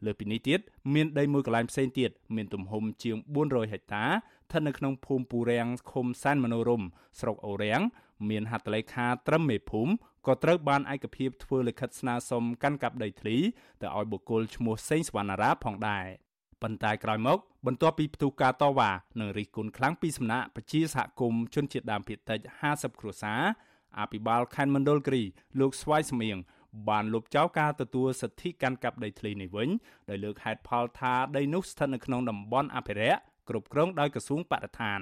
[0.06, 0.60] លើពីនេះទៀត
[0.94, 6.84] មានដីមួយកន្លែងផ្សេងទៀតមានទំហំជាង400ហិកតាស្ថិតនៅក្នុងភូមិពូរាំងឃុំសែនមនោរម
[7.20, 7.82] ស្រុកអូរាំង
[8.30, 9.92] មានហត្ថលេខាត្រឹមមេភូមិ
[10.28, 13.38] ក៏ត្រូវបានឯកភាពធ្វើលិខិតស្នើសុំកាន់កាប់ដីធ្លី
[13.82, 16.06] ទៅឲ្យបុគ្គលឈ្មោះសេងសវណ្ណារាផងដែរ
[16.62, 22.40] ប៉ុន្តែក្រោយមក បន្ទាប់ពីផ្ទុះការតវ៉ានិងរិះគន់ខ្លាំងពីសំណាក់ប្រជាសហគមន៍ជនជាតិដើមភាគតិច
[22.72, 23.42] 50គ្រួសារ
[24.00, 25.24] អភិបាលខេត្តមណ្ឌលគិរី
[25.60, 26.38] លោកស្វាយសមៀង
[26.90, 29.70] បានលុបចោលការទទួលសិទ្ធិកាន់កាប់ដីធ្លីនេះវិញ
[30.10, 35.02] ដោយលើកហេតុផលថាដីនោះស្ថិតនៅក្នុងតំបន់អភិរក្សគ្រប់គ្រងដោយក្រសួងបរិស្ថាន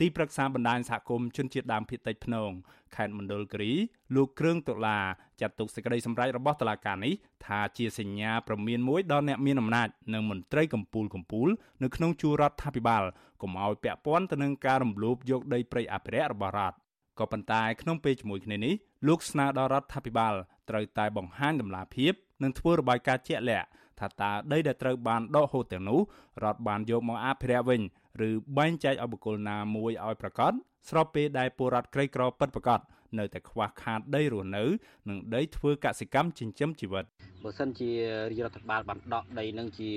[0.00, 2.50] ទីប្រឹក្សាបណ្ដាញសហគមន៍ជនជាតិដើមភាគតិចភ្នង
[2.96, 3.72] ខេត្តមណ្ឌលគិរី
[4.14, 4.98] លោកគ្រឿងតុលា
[5.40, 7.14] ចាត់ទុកសេចក្តីសម្រេចរបស់តុលាការនេះ
[7.46, 11.48] ថាជាសញ្ញាប្រមានមួយដល់អ្នកមានអំណាចនិងមន្ត្រីកម្ពូលកម្ពូល
[11.82, 13.04] នៅក្នុងជួររដ្ឋាភិបាល
[13.42, 16.76] កុំឲ្យពាក់ព័ន្ធទៅនឹងការរំលោភយកដីព្រៃអភិរក្សរបស់រដ្ឋ
[17.18, 18.74] ក៏ប៉ុន្តែក្នុងពេលជាមួយគ្នានេះ
[19.08, 20.34] លោកស្នើដល់រដ្ឋាភិបាល
[20.70, 23.68] ត្រូវតែបង្ហាញដំណាភាពនិងធ្វើរបាយការណ៍ជាក់លាក់
[24.00, 26.00] ថាតើដីដែលត្រូវបានដកហូតទាំងនោះ
[26.44, 27.80] រដ្ឋបានយកមកអភិរក្សវិញ
[28.28, 30.52] ឬបែងចែកឲ្យបុគ្គលណាមួយឲ្យប្រកាស
[30.88, 32.80] ស្របពេលដែលពលរដ្ឋក្រីក្រពិតប្រាកដ
[33.18, 34.64] នៅតែខ្វះខាតដីរស់នៅ
[35.08, 37.04] និងដីធ្វើកសិកម្មចិញ្ចឹមជីវិត
[37.44, 37.90] បើសិនជា
[38.30, 39.90] រាជរដ្ឋបាលបានដកដីនឹងជា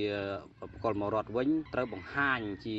[0.74, 2.78] បកលមករដ្ឋវិញត្រូវបង្ហាញជា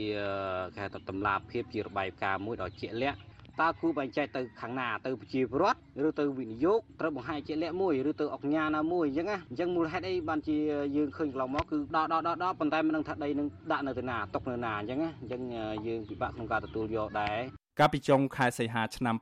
[0.76, 3.18] គេថាតម្លាភាពជារបាយការណ៍មួយដ៏ជាក់លាក់
[3.62, 10.56] តើគូបែងចែកទៅខាងណាទៅប្រជាពលរដ្ឋឬទៅវិនិយោគត្រូវបង្ហាញជាក់លាក់មួយឬទៅអង្គការណាមួយអញ្ចឹងណាអញ្ចឹងមូលហេតុអីបានជា
[10.96, 15.40] យើងឃើញកន្លងមកគឺដកដកដកដកប៉ុន្តែមិនដឹងថាដីនឹងដាក់នៅទីណាຕົកនៅណាអញ្ចឹងណាអញ្ចឹង
[15.86, 17.38] យើងពិបាកក្នុងការទទួលយកដែរ
[17.78, 19.16] កាលពីចុងខែសីហាឆ្នាំ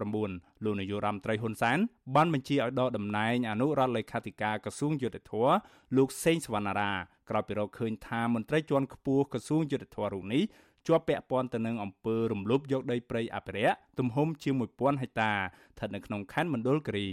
[0.00, 1.78] 2019លោកនាយរដ្ឋមន្ត្រីហ៊ុនសែន
[2.14, 5.50] បានបញ្ជាឲ្យដកតំណែងអនុរដ្ឋលេខាធិការក្រសួងយុទ្ធភ័ព
[5.96, 6.92] លោកសេងសវណ្ណារា
[7.30, 10.42] ក្រោយពីរកឃើញថាមន្ត្រីជាន់ខ្ពស់ក្រសួងយុទ្ធភ័ពរូបនេះ
[10.88, 17.08] ជាប់ពាក់ព័ន្ធទៅនឹងអំពើរំលោភយកដីព្រៃអភិរក្សទំហំជាង1000ហិកតាស្ថិតនៅក្នុងខេត្តមណ្ឌលគិរី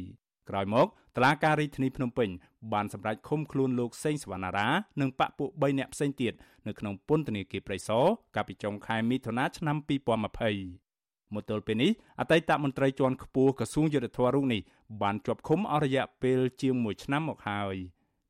[0.49, 2.29] ក្រោយមកតឡាការរាជធានីភ្នំពេញ
[2.73, 4.67] បានសម្រេចឃុំខ្លួនលោកសេងសវណ្ណារា
[5.01, 6.33] និងបពពួក3នាក់ផ្សេងទៀត
[6.67, 8.05] នៅក្នុងពន្ធនាគារព្រៃសរ
[8.35, 14.61] កាលពីចុងខែមិថុនាឆ្នាំ2020មកទល់ពេលនេះអតីតមន្ត្រីជាន់ខ្ពស់ក្រសួងយុទ្ធភ័ពរូបនេះ
[15.01, 17.75] បានជាប់ឃុំអស់រយៈពេលជាង1ឆ្នាំមកហើយ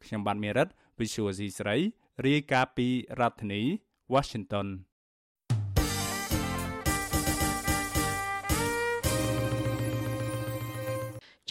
[0.03, 0.67] ខ្ញុំបាទមេរិត
[0.99, 1.77] Visual C ស្រី
[2.25, 2.87] រាយការណ៍ពី
[3.19, 3.61] រដ្ឋធានី
[4.13, 4.67] Washington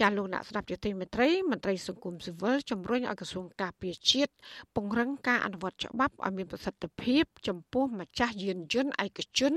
[0.00, 4.32] ចាលោកអ្នកស្ដាប់យុតិមេត្រីមន្ត្រីសង្គមស៊ីវិលជំរុញឲ្យក្រសួងការពារជាតិ
[4.74, 9.52] ពង្រឹងការអនុវត្តច្បាប់ឲ្យមានប្រសិទ្ធភាព ចំពោះម្ចាស់យានយន្តឯកជន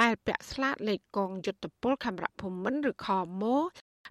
[0.00, 3.08] ដែលពាក់ស្លាកលេខកងយុទ្ធពលខេមរៈភូមិន្ទឬខ
[3.42, 3.44] ម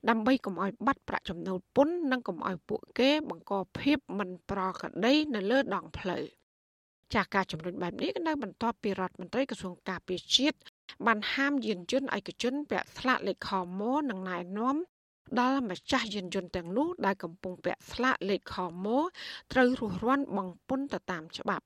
[0.10, 6.24] ដើម្បីកុំឲ្យបាត់ប្រាក់ចំណូលពន្ធនិងកុំឲ្យពួកគេបង្កភាពមិនប្រក្រតីនៅលើដងផ្លូវ
[7.14, 10.58] ចាស់ការជំរុញបែបនេះនៅបន្ទាប់ពីរដ្ឋមន្ត្រីក្រសួងការពារជាតិ
[11.06, 14.78] បានហាមយានយន្តឯកជនពាក់ស្លាកលេខខមនិងណែនាំ
[15.38, 18.88] ដល់ម្ចាស់យានយន្តទាំងនោះដែលកំពុងពាក់ស្លាកលេខខម
[19.54, 21.66] ត្រូវរស់រានបង់ពន្ធទៅតាមច្បាប់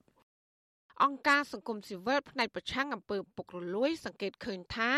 [1.04, 4.91] អង្គការសង្គមស៊ីវិលផ្នែកប្រឆាំងអំពើពុករលួយ សង្កេតឃើញថា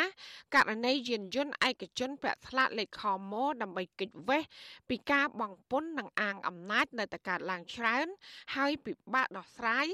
[0.56, 3.01] ករណីយានយន្តឯកជនពាក់ស្លាកលេខខ
[3.32, 4.43] មដើម្បីគេចវេះ
[4.89, 8.08] ពីការបង់ពន្ធនិងអាងអំណាចនៅតែកើតឡើងច្រើន
[8.56, 9.86] ហើយពិបាកដោះស្រាយ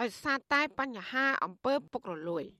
[0.00, 2.46] ដោយសារតែបញ្ហាអំពើពុករលួយ។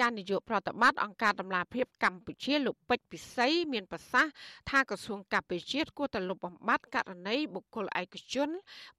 [0.00, 4.32] ចានាយកប្រតិបត្តិអង្គការដំឡាភិបកម្ពុជាលោកពេជ្រពិសីមានប្រសាសន៍
[4.70, 8.48] ថាក្រសួងកាពិជាតិគួរតែលុបបំបាត់ករណីបុគ្គលឯកជន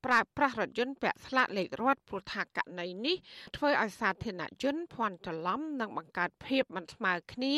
[0.06, 3.16] ប្រើប្រាស់រថយន្តពាក់ស្លាកលេខរដ្ឋព្រោះថាករណីនេះ
[3.56, 7.56] ធ្វើឲ្យសាធារណជនភ័ន្តច្រឡំនិងបង្កើតភាពមិនស្មើគ្នា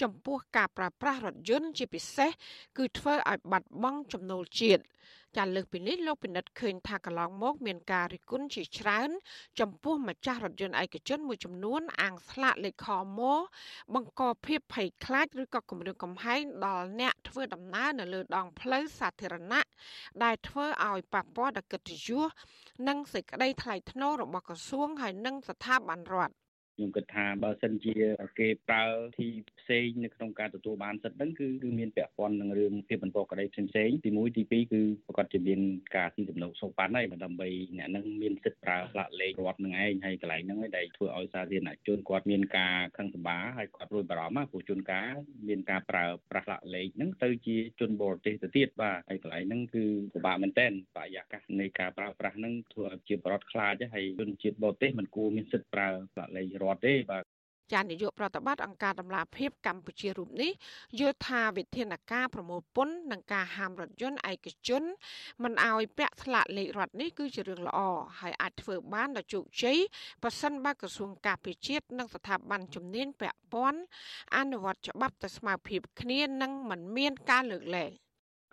[0.00, 2.30] ចំពោះការប្រើប្រាស់រថយន្តជាពិសេស
[2.78, 4.82] គឺធ្វើឲ្យបាត់បង់ចំណូលជាតិ
[5.36, 9.10] ចាលើកពីនេះលោកពិនិត្យឃើញថាកន្លងមកមានការរិះគន់ជាច្រើន
[9.60, 12.86] ចំពោះម្ចាស់រថយន្តឯកជនមួយចំនួនអាងស្លាកលេខខ
[13.18, 13.20] ម
[13.94, 19.66] បង្កភាពភ័យខ្លាចឬក៏គំរាមកំហែងដល់អ្នកធ្វើដំណើរនៅលើដងផ្លូវសាធារណៈ
[20.24, 22.26] ដែលធ្វើឲ្យប៉ះពាល់ដល់កិត្តិយស
[22.88, 26.43] និងសេចក្តីថ្លៃថ្នូររបស់ក្រសួងហើយនិងស្ថាប័នរដ្ឋ
[26.76, 27.94] ខ្ញុំគិតថាបើសិនជា
[28.40, 28.84] គេប្រើ
[29.18, 35.60] ទីផ្សេងនៅក្នុងការទទួលបានសិទ្ធិហ្នឹងគឺគឺមានពាក់ព័ន្ធនឹងរឿងភាពបន្តក្តីផ្សេងផ្សេងទី1ទី2គឺប្រកាសជាមាន
[35.96, 45.10] ការស៊ីសំណុកសោកប៉ាន់ហើយដើម្បីអ្នកហ្នឹងមានសិទ្ធិប្រើផ្លាកលេខរដ្ឋនឹងឯងហើយកន្លែងហ្នឹងឯងដែលធ្វើឲ្យសាធារណជនគាត់មានការខឹងសម្បាហើយគាត់រួចបារម្ភព្រោះជនការ
[45.48, 49.84] មានការប្រើប្រាស់ផ្លាកលេខហ្នឹងទៅជាជនបរទេសទៅទៀតបាទហើយកន្លែងហ្នឹងគឺ
[50.14, 57.24] ពិបាកមែនទែនបរិយាកាសនៃការប្រើប្រាស់ហ្នឹងធ្វើឲ្យជាបរដ្ឋខ្លាចហើយជនជាតិបរទេសមិនគួរមានសិទ្ធិប្រើផ្លាកលេខរដ្ឋទេបាទ
[57.72, 60.50] ចានាយកប្រតិបត្តិអង្គការដំឡាភិបកម្ពុជារូបនេះ
[60.98, 64.82] យល់ថាវិធានការប្រមូលពន្ធនិងការហាមរថយន្តឯកជន
[65.42, 67.78] មិនឲ្យពាក់ស្លាកលេខរដ្ឋនេះគឺជារឿងល្អ
[68.20, 69.78] ហើយអាចធ្វើបានដោយជោគជ័យ
[70.22, 73.80] ប្រសិនបើក្រសួងការពារជាតិនិងស្ថាប័នជំនាញពាក់ព័ន្ធ
[74.36, 77.92] អនុវត្តច្បាប់ទៅស្មើភាពគ្នានិងមិនមានការលើកលែង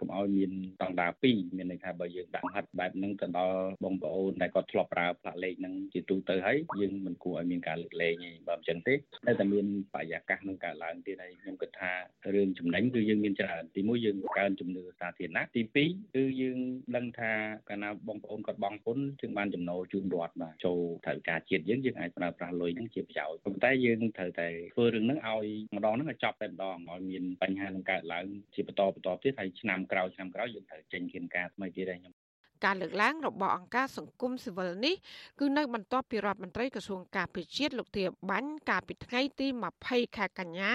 [0.01, 11.91] កុំឲ្យមានស្តង់ដារ2មានន័យថាបើយើងដាក់ហាត់បែបហ្នឹងទៅដល់បងប្អូនដែលគាត់ធ្លាប់ប្រើផ្លាកលេខហ្នឹងជាទូទៅហើយយើងមិនគួរឲ្យមានការលើកលែងទេបើមិនចឹងទេតែតែមានបរិយាកាសនឹងកើតឡើងទៀតហើយខ្ញុំគិតថា
[12.35, 16.59] រឿងចំណេញគឺយើងមានច្រើនទីមួយយើងកើនជំនឿសាធារណៈទី2គឺយើង
[16.95, 17.31] ដឹងថា
[17.69, 32.21] កាលណាបងប្អូនគាត់បង់ពន្ធយើងបានចំណូលជូនរដ្ឋបាទចូលថវិកាជាតិយើងយើងអាចប្រើប្រាស់លុយហ្នឹងជាប្រយោជន៍ប៉ុន្តែយើងត្រូវតែធ្វើរឿងហ្នឹងឲ្យម្ដងហ្នឹងឲ្យចប់តែម្ដងឲ្យមានបញ្ហានឹងកើតឡើងជាបន្តបន្តទៀតហើយឆ្នាំក្រោយឆ្នាំក្រោយយើងត្រូវចេញគៀនការថ្មីទៀតហើយខ្ញុំ
[32.65, 34.95] ការលើកឡើងរបស់អង្គការសង្គមស៊ីវិលនេះ
[35.39, 39.47] គឺនៅបន្ទាប់ពីរដ្ឋមន្ត្រីក្រសួងការពារជាតិលោកធាបាញ់កាលពីថ្ងៃទី
[39.81, 40.71] 20ខែកញ្ញា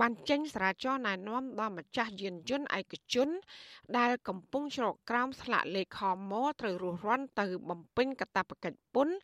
[0.00, 3.28] បានចេញសារាចរណែនាំដល់ម្ចាស់យានយន្តឯកជន
[3.98, 9.14] ដែលកំពុងជ្រកក្រោមស្លាកលេខខមត្រូវរស់រាន់ទៅបំពេញកាតព្វកិច្ចពន្ធ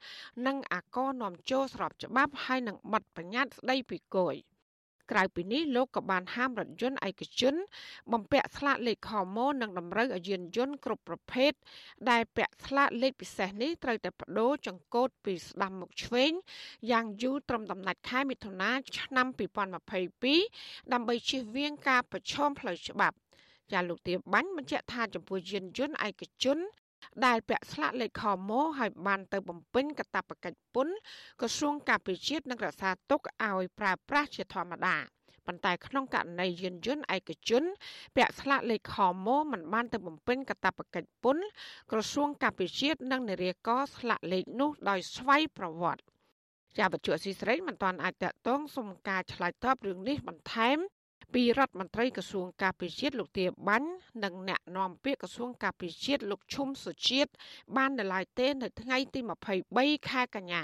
[0.47, 4.37] និងអាករនាំចូលស្របច្បាប់ហើយនឹងប័ណ្ណបញ្ញត្តិស្ដីពីគយ
[5.11, 7.55] ក្រៅពីនេះលោកក៏បានហាមរថយន្តឯកជន
[8.12, 11.53] បំពាក់ស្លាកលេខខម៉ូនិងតម្រូវឲ្យយានយន្តគ្រប់ប្រភេទ
[12.11, 16.33] ដែលពាក់ស្លាកលេខពិសេសនេះត្រូវតែបដូរចង្កូតពីស្ដាំមកឆ្វេង
[16.90, 19.27] យ៉ាងយូរត្រឹមដំណាច់ខែមិថុនាឆ្នាំ
[20.11, 23.16] 2022ដើម្បីជៀសវាងការប្រឈមផ្លូវច្បាប់
[23.73, 26.59] ចាលោកទាបាញ់បញ្ជាក់ថាចំពោះយានយន្តឯកជន
[27.27, 30.94] ដែលពាក់ស្លាកលេខខមឲ្យបានទៅបំពេញកាតព្វកិច្ចពន្ធ
[31.40, 34.96] ក្រសួងការពារជាតិនិងរក្សាទុកឲ្យប្រើប្រាស់ជាធម្មតា
[35.46, 37.64] ប៉ុន្តែក្នុងករណីយានយន្តឯកជន
[38.16, 38.96] ពាក់ស្លាកលេខខ
[39.27, 41.44] មមិនបានទៅបំពេញកាតព្វកិច្ចពន្ធ
[41.92, 46.03] ក្រសួងការពារជាតិនិងនារីកស្លាកលេខនោះដោយស្វ័យប្រវត្តិ
[46.79, 50.79] ជាបច្ចុប្បន្នស៊ីស្រីមិនទាន់អាចតតងសុំការឆ្លើយតបរឿងនេះបន្ថែម
[51.35, 53.90] ពីរដ្ឋមន្ត្រីក្រសួងការពារជាតិលោកទាបាញ់
[54.25, 57.31] និងអ្នកនាំពាក្យក្រសួងការពារជាតិលោកឈុំសុជាតិ
[57.77, 59.21] បាននៅឡើយទេនៅថ្ងៃទី
[59.64, 60.62] 23ខែកញ្ញា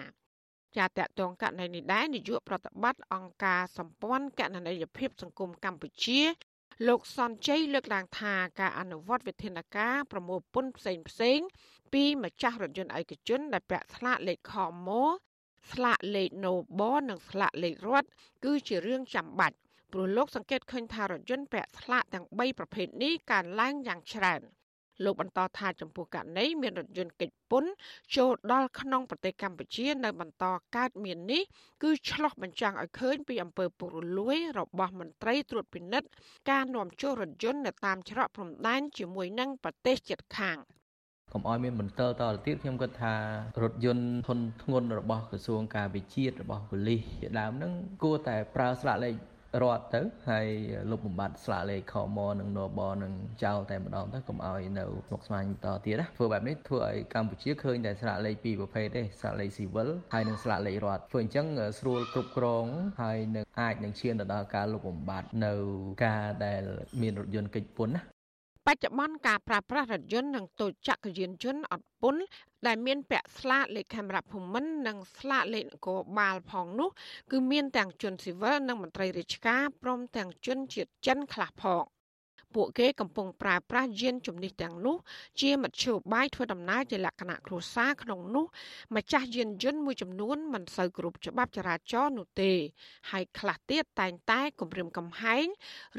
[0.77, 6.21] ជាតកតងករណីនេះដែរនាយកប្រតិបត្តិអង្គការសម្ព័ន្ធកណន័យភាពសង្គមកម្ពុជា
[6.89, 11.39] លោកសនជ័យលើកឡើងថាការអនុវត្តវិធានការប្រមូលពន្ធផ្សេងផ្សេង
[11.93, 14.55] ពីម្ចាស់រថយន្តឯកជនដែលពាក់ស្លាកលេខខ
[14.87, 14.91] ម
[15.73, 18.09] ស្លាកលេខ Nobo និងស្លាកលេខរត់
[18.45, 19.57] គឺជារឿងចាំបាច់
[19.93, 24.43] ព្រោះលោកសង្កេតឃើញថារថយន្តពាក់ស្លាកទាំង3ប្រភេទនេះកើនឡើងយ៉ាងច្រើន
[25.05, 27.71] លោកបន្តថាចំពោះករណីមានរថយន្តកិច្ចពន្ធ
[28.17, 30.45] ចូលដល់ក្នុងប្រទេសកម្ពុជា នៅបន្ត
[30.77, 31.43] កើតមាននេះ
[31.83, 36.09] គឺឆ្លោះបញ្ចាំងឲ្យឃើញពីអំពើពុករលួយរបស់មន្ត្រីត្រួតពិនិត្យ
[36.51, 40.59] ការនាំចូលរថយន្តនៅតាមច្រកព្រំដែនជាមួយនឹងប្រទេសជិតខាង
[41.33, 43.15] កុំឲ្យមានបន្តតទៅទៀតខ្ញុំគិតថា
[43.63, 47.73] រថយន្តធនធ្ងន់របស់ក្រសួងការវិជាតិរបស់ប៉ូលីសជាដើមហ្នឹង
[48.03, 49.15] គួរតែប្រើស្លាកលេខ
[49.63, 50.47] រត់ទៅហើយ
[50.91, 53.13] លុបបំបត្តិស្លាកលេខខមនិងណបនឹង
[53.45, 61.47] ចោលតែម្ដងទៅកុំឲ្យនៅមុខស្មាញបន្តទៀតណាធ្វើបែបនេះធ្វើឲ្យកម្ពុជាឃើញតែស្លាកលេខពីរប្រភេទទេស្លាកលេខស៊ីវិលហើយនិងស្លាកលេខរត់ធ្វើអញ្ចឹង
[61.81, 62.67] ស្រួលគ្រប់គ្រង
[63.03, 65.53] ហើយនឹងអាចនឹងឈានទៅដល់ការលុបបំបត្តិនៅ
[66.05, 66.63] ការដែល
[67.03, 68.16] មានរថយន្តកិច្ចពន្ធណា
[68.67, 72.23] បច្ចុប្បន្នការប្រើប្រាស់រថយន្តនិងតូចចក្រយានយន្តអត់ពន្ធ
[72.67, 76.91] ដែលមានពាក់ស្លាកលេខខេមរៈភូមិន្ទនិងស្លាកលេខនគរបាលផងនោះ
[77.31, 81.83] គឺមានទាំងជនស៊ីវិលនិងមន្ត្រីរាជការព្រមទាំងជនជាតិចិនខ្លះផង
[82.57, 84.97] ពួកគេកំពុងប្រើប្រាស់យានជំនិះទាំងនោះ
[85.41, 88.47] ជាមធ្យោបាយធ្វើដំណើរជាលក្ខណៈគ្រួសារក្នុងនោះ
[88.97, 92.53] ម្ចាស់យានយន្តមួយចំនួនមិនសូវគ្រប់ច្បាប់ចរាចរណ៍នោះទេ
[93.11, 95.47] ហើយខ្លះទៀតតែងតែគំរាមកំហែង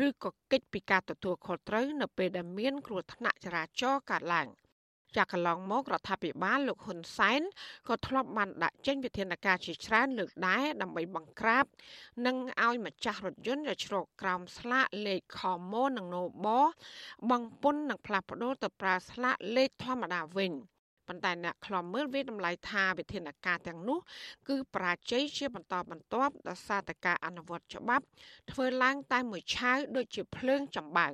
[0.05, 4.49] ឬក៏កិច្ចពីការទទួលខុសត្រូវនៅពេលដែលមានគ្រោះថ្នាក់ចរាចរណ៍កើតឡើង។
[5.15, 7.41] ចាក់កន្លងមករដ្ឋាភិបាលលោកហ៊ុនសែន
[7.87, 11.65] ក៏ធ្លាប់បានដាក់ចេញវិធានការជាច្រើនលើកដែរដើម្បីបង្ក្រាប
[12.25, 15.41] និងឲ្យម្ចាស់រថយន្តដែលជ្រកក្រោមស្លាកលេខខ
[15.71, 16.49] មនិងណូប
[17.31, 20.53] បងពុននិងផ្លាស់ប្ដូរទៅប្រើស្លាកលេខធម្មតាវិញ
[21.07, 23.99] ប៉ុន្តែអ្នកខ្លំមើលវាតម្លៃថាវិធានការទាំងនោះ
[24.47, 28.05] គឺប្រាជ័យជាបន្តបន្ទាប់ដោយសារតែការអនុវត្តច្បាប់
[28.51, 31.13] ធ្វើឡើងតែមួយឆាវដូចជាភ្លើងចំបើង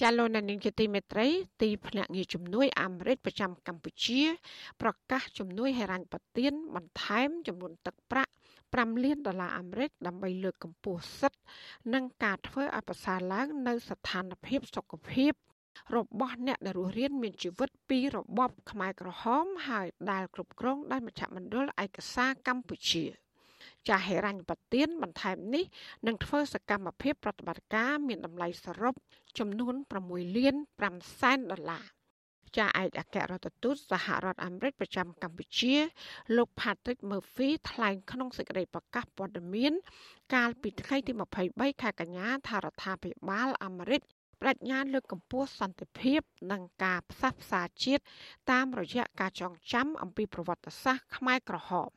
[0.00, 1.26] ចាលោកនាងជាទីមេត្រី
[1.62, 4.22] ទីភ្នាក់ងារជំនួយអាមេរិកប្រចាំកម្ពុជា
[4.82, 8.32] ប្រកាសជំនួយហិរញ្ញប្បទានបន្ថែមចំនួនទឹកប្រាក់
[8.66, 11.40] 5លានដុល្លារអាមេរិកដើម្បីលើកកម្ពស់សិទ្ធិ
[11.94, 15.32] និងការធ្វើឲ្យប្រសើរឡើងនៅស្ថានភាពសុខភាព
[15.96, 23.04] របស់អ្នកដែលរស់រានមានជីវិតពីរបបខ្មែរក្រហមហើយដែលគ្រប់គ្រងដោយមជ្ឈមណ្ឌលឯកសារកម្ពុជា។
[23.88, 25.64] ចាហេរញ្ញប្បទានបន្ថែមនេះ
[26.06, 28.94] នឹងធ្វើសកម្មភាពប្រតិបត្តិការមានតម្លៃសរុប
[29.38, 29.74] ចំនួន
[30.06, 30.54] 6លាន
[30.88, 31.84] 5សែនដុល្លារ
[32.58, 35.74] ចាឯកអគ្គរដ្ឋទូតសហរដ្ឋអាមេរិកប្រចាំកម្ពុជា
[36.36, 39.72] លោក Patrick Murphy ថ្លែងក្នុងសេចក្តីប្រកាសព័ត៌មាន
[40.34, 41.12] កាលពីថ្ងៃទី
[41.46, 44.00] 23ខែកញ្ញាថារដ្ឋាភិបាលអាមេរិក
[44.40, 46.20] បដិញ្ញាលើកកម្ពស់សន្តិភាព
[46.52, 48.02] និងការផ្សះផ្សាជាតិ
[48.50, 51.90] តាមរយៈការចងចាំអំពីប្រវត្តិសាស្ត្រខ្មែរក្រហម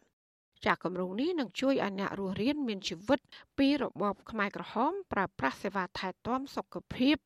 [0.65, 3.19] ចាក់គម្រោងនេះនឹងជួយឲ្យអ្នករស់រានមានជីវិត
[3.57, 7.17] ពីរបបខ្មែរក្រហមប្រើប្រាស់សេវាថែទាំសុខភាព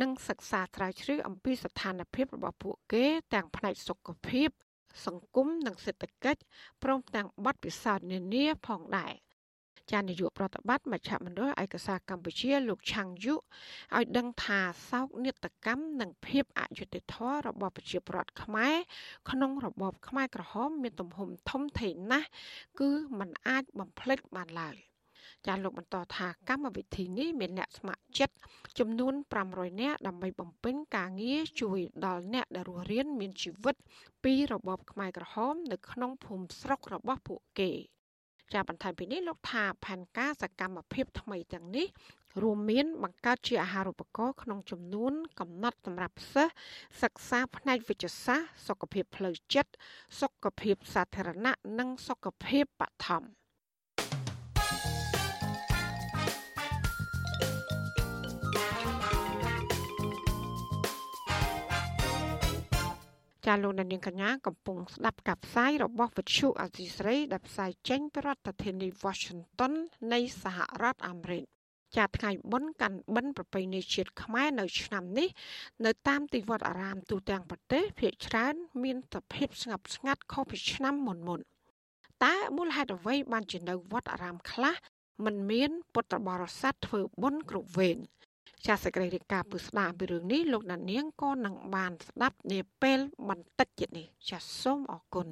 [0.00, 4.48] និងសិក្សាស្រាវជ្រាវអំពីស្ថានភាពរបស់ពួកគេ ទាំងផ្នែកសុខភាព
[5.06, 6.40] សង្គមនិងសេដ្ឋកិច្ច
[6.82, 9.14] ព្រមទាំងបទពិសោធន៍នានាផងដែរ។
[9.90, 18.76] ចានាយកប្រតិបត្តិមជ្ឈមណ្ឌលឯកសារកម្ពុជាលោកឆាំងយុឲ្យដឹងថាសោកនាដកម្មនិងភាពអយុត្តិធម៌របស់ប្រជាពលរដ្ឋខ្មែរ
[19.30, 22.28] ក្នុងរបបខ្មែរក្រហមមានទំហំធំធេងណាស់
[22.80, 24.76] គឺมันអាចបំភ្លេចបានឡើយ
[25.46, 28.34] ចាលោកបន្តថាកម្មវិធីនេះមានអ្នកស្ម័គ្រចិត្ត
[28.78, 29.14] ចំនួន
[29.48, 33.76] 500នាក់ដើម្បីបំពេញការងារជួយដល់អ្នកដែលរស់រានមានជីវិត
[34.24, 37.72] ពីរបបខ្មែរក្រហមនៅក្នុងភូមិស្រុករបស់ពួកគេ
[38.52, 41.86] ចាបន្ថែមពីនេះលោកថាផែនការសកម្មភាពថ្មីទាំងនេះ
[42.42, 46.54] រួមមានបង្កើតជាអាហារូបករណ៍ក្នុងចំនួន កំណត់សម្រាប់សិស្ស
[47.02, 49.72] សិក្សាផ្នែកវិទ្យាសាស្ត្រសុខភាពផ្លូវចិត្ត
[50.20, 53.24] សុខភាពសាធារណៈនិងសុខភាពបឋម។
[63.46, 69.72] ចាលោកនាងកញ្ញាកំពុងស្ដាប់ការផ្សាយរបស់វិទ្យុអាស៊ីស្រីដែលផ្សាយចេញពីរដ្ឋធានី Washington
[70.12, 71.44] នៃសហរដ្ឋអាមេរិក
[71.96, 75.28] ចាថ្ងៃបុណ្យកាន់បិណ្ឌប្រពៃណីជាតិខ្មែរនៅឆ្នាំនេះ
[75.84, 81.40] នៅតាមទីវត្តអារាមទូទាំងប្រទេសភាគច្រើន មានសភាពស្ងប់ស្ងាត់ខុសពីឆ្នាំមុនមុន
[82.24, 84.74] តើមូលហេតុអ្វីបានជានៅវត្តអារាមខ្លះ
[85.24, 87.98] មិនមានពុទ្ធបរិស័ទធ្វើបុណ្យគ្រប់វេន
[88.66, 95.28] ចាសសេចក្តីរាយការណ៍ពឹស្ដារពីរឿងនេះលោកដានៀងក៏នឹងបានស្ដាប់នាពេលបន្តិចទៀតនេះចាសសូមអរគុណ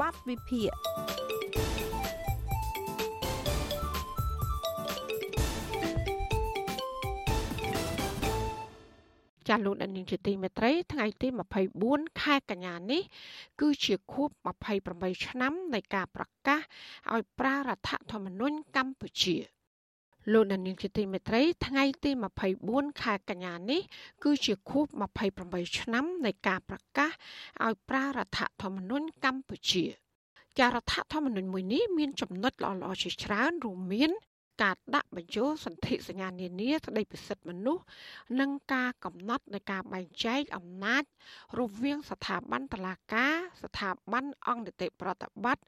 [0.00, 0.70] បាត់វិភាគ
[9.48, 11.28] ចាលោកដានីងជាទីមេត្រីថ្ងៃទី
[11.74, 13.02] 24ខែកញ្ញានេះ
[13.60, 14.28] គឺជាខួប
[14.76, 16.60] 28ឆ្នាំនៃការប្រកាស
[17.12, 19.36] ឲ្យប្រើរដ្ឋធម្មនុញ្ញកម្ពុជា
[20.32, 22.10] លោកដានីងជាទីមេត្រីថ្ងៃទី
[22.56, 23.80] 24ខែកញ្ញានេះ
[24.24, 24.86] គឺជាខួប
[25.32, 27.10] 28ឆ្នាំនៃការប្រកាស
[27.64, 29.84] ឲ្យប្រើរដ្ឋធម្មនុញ្ញកម្ពុជា
[30.58, 34.12] ចារដ្ឋធម្មនុញ្ញមួយនេះមានចំណុចល្អៗជាច្រើនរួមមាន
[34.62, 37.84] ការដាក់បញ្ចូលសន្ធិសញ្ញានានាស្តីពីសិទ្ធិមនុស្ស
[38.40, 41.02] និងការកំណត់នៃការបែងចែកអំណាច
[41.58, 45.64] រវាងស្ថាប័នតុលាការ ស្ថាប័នអង្គនីតិប្រតិបត្តិ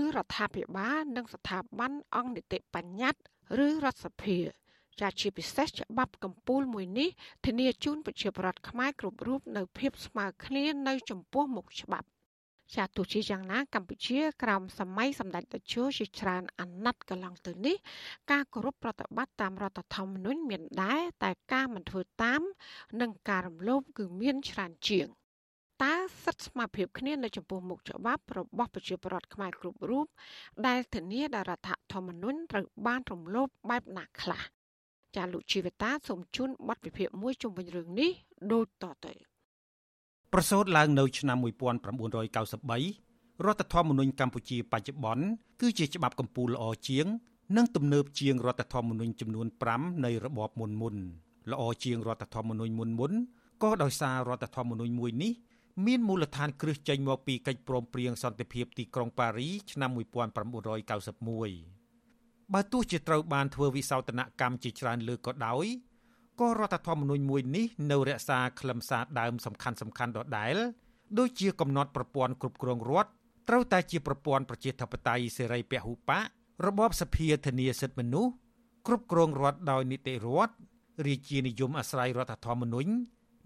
[0.00, 3.22] ឬរដ្ឋាភិបាលនិងស្ថាប័នអង្គនីតិបញ្ញត្តិ
[3.66, 4.38] ឬរដ្ឋសភា
[5.00, 7.08] ចាជាពិសេសច្បាប់កម្ពុជាមួយនេះ
[7.46, 12.08] ធានាជូនប្រជាពលរដ្ឋខ្មែរគ្រប់រូបនៅភាពស្មើគ្នានៅចំពោះមុខច្បាប់
[12.76, 17.76] ចាទោះជាយ៉ាងណាកម្ពុជាក្រោមសម័យសម្ដេចតេជោជាច្រើនអាណត្តិកន្លងទៅនេះ
[18.30, 22.42] ការគោរពប្រតិបត្តិតាមរដ្ឋធម្មនុញ្ញមានដែរតែការមិនធ្វើតាម
[23.00, 25.08] និងការរំលោភគឺមានច្រើនជាង
[25.82, 30.06] តើសិទ្ធិស្មារភាពគ្នានៅចំពោះមុខច្បាប់របស់ប្រជាពលរដ្ឋខ្មែរគ្រប់រូប
[30.66, 34.42] ដែលធានាដល់រដ្ឋធម្មនុញ្ញត្រូវបានរំលោភបែបណាខ្លះ
[35.16, 38.10] ចាលោកជីវតាសូមជូនបទវិភាគមួយជុំវិញរឿងនេះ
[38.52, 39.29] ដូចតទៅ
[40.34, 45.24] ប្រសូតឡើងនៅឆ្នាំ1993រដ្ឋធម្មនុញ្ញកម្ពុជាបច្ចុប្បន្ន
[45.60, 47.06] គឺជាច្បាប់កម្ពុជាល្អជាង
[47.56, 50.96] និងទំនើបជាងរដ្ឋធម្មនុញ្ញចំនួន5នៃរបបមុនមុន
[51.50, 53.12] ល្អជាងរដ្ឋធម្មនុញ្ញមុនមុន
[53.62, 55.32] ក៏ដោយសាររដ្ឋធម្មនុញ្ញមួយនេះ
[55.86, 60.02] មានមូលដ្ឋានគ្រឹះចេញមកពីកិច្ចព្រមព្រៀងសន្តិភាពទីក្រុងប៉ារីឆ្នាំ1991
[62.54, 65.66] បើទោះជាត្រូវបានធ្វើវិសោធនកម្មជាច្រើនលើកក៏ដោយ
[66.40, 70.56] ក៏រដ្ឋធម្មនុញ្ញមួយនេះនៅរក្សាខ្លឹមសារដើមសំខាន់សំខាន់ដដែល
[71.18, 73.10] ដូចជាកំណត់ប្រព័ន្ធគ្រប់គ្រងរដ្ឋ
[73.48, 76.24] ត្រូវតែជាប្រព័ន្ធប្រជាធិបតេយ្យសេរីពហុបក
[76.66, 78.32] របបសភាធានាសិទ្ធិមនុស្ស
[78.86, 80.54] គ្រប់គ្រងរដ្ឋដោយនីតិរដ្ឋ
[81.06, 82.90] រាជានិយមអាស្រ័យរដ្ឋធម្មនុញ្ញ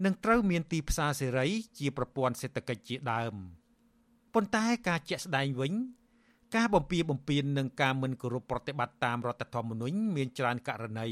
[0.05, 1.47] និងត្រូវមានទីផ្សារសេរី
[1.79, 3.35] ជាប្រព័ន្ធសេដ្ឋកិច្ចជាដើម
[4.33, 5.73] ប៉ុន្តែការជាក់ស្ដែងវិញ
[6.55, 11.09] ការបំពៀបំពៀននិងការមិនគោរពប្រតិបត្តិតាមរដ្ឋធម្មនុញ្ញមានច្រើនករណី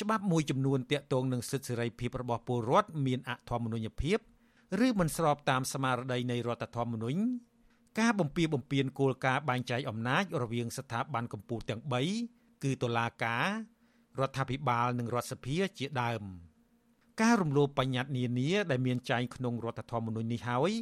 [0.00, 4.18] ច្បាប់មួយចំនួនទាក់ទងនឹងសិទ្ធិសេរីភាពរបស់ពលរដ្ឋមានអធម្មនុញ្ញភាព
[4.86, 7.20] ឬមិនស្របតាមស្មារតីនៃរដ្ឋធម្មនុញ្ញ
[8.00, 11.82] ការបំពៀបំពៀនគោលការណ៍បែងចែកអំណាចរវាងស្ថាប័នកម្ពុជាទាំង
[12.22, 13.46] 3គឺតុលាការ
[14.20, 16.22] រដ្ឋាភិបាលនិងរដ្ឋសភាជាដើម
[17.22, 20.72] ការរំលោភបញ្ញត្តិនានាដែលមានចែងក្នុងរដ្ឋធម្មនុញ្ញនេះហើយ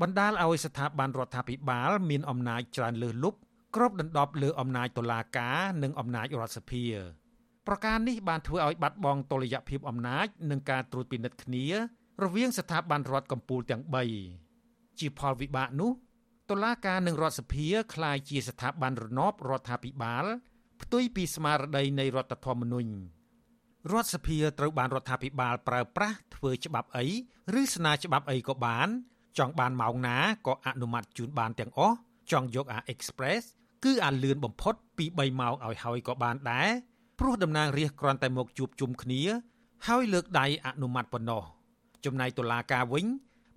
[0.00, 3.38] បណ្ដាលឲ្យស្ថាប័នរដ្ឋាភិបាលមានអំណាចច្រើនលើសលប់
[3.74, 6.84] គ្របដណ្ដប់លើអំណាចតុលាការនិងអំណាចរដ្ឋសភា
[7.66, 11.66] ប្រការនេះបានធ្វើឲ្យបាត់បង់តុល្យភាពអំណាចនិងការត្រួតពិនិត្យគ្នា
[12.22, 13.82] រវាងស្ថាប័នរដ្ឋកម្ពុជាទាំង
[14.40, 15.90] 3ជាផលវិបាកនោះ
[16.50, 20.24] តុលាការនិងរដ្ឋសភាក្លាយជាស្ថាប័នរណបរដ្ឋាភិបាល
[20.82, 22.92] ផ្ទុយពីស្មារតីនៃរដ្ឋធម្មនុញ្ញ
[23.92, 27.06] រដ្ឋសភាត្រូវបានរដ្ឋាភិបាលប្រើប្រាស់ធ្វើច្បាប់អី
[27.60, 28.88] ឬស្នើច្បាប់អីក៏បាន
[29.38, 31.96] ចង់បានម៉ោងណាក៏អនុម័តជូនបានទាំងអស់
[32.32, 33.42] ចង់យកអា Express
[33.84, 36.70] គឺអាលឿនបំផុតពី3ម៉ោងឲ្យហើយក៏បានដែរ
[37.24, 39.22] ព្រោះតំណាងរាស្ត្រគ្រាន់តែមកជួបជុំគ្នា
[39.86, 41.42] ហើយលើកដៃអនុម័តប៉ុណ្ណោះ
[42.04, 43.06] ចំណែកតុលាការវិញ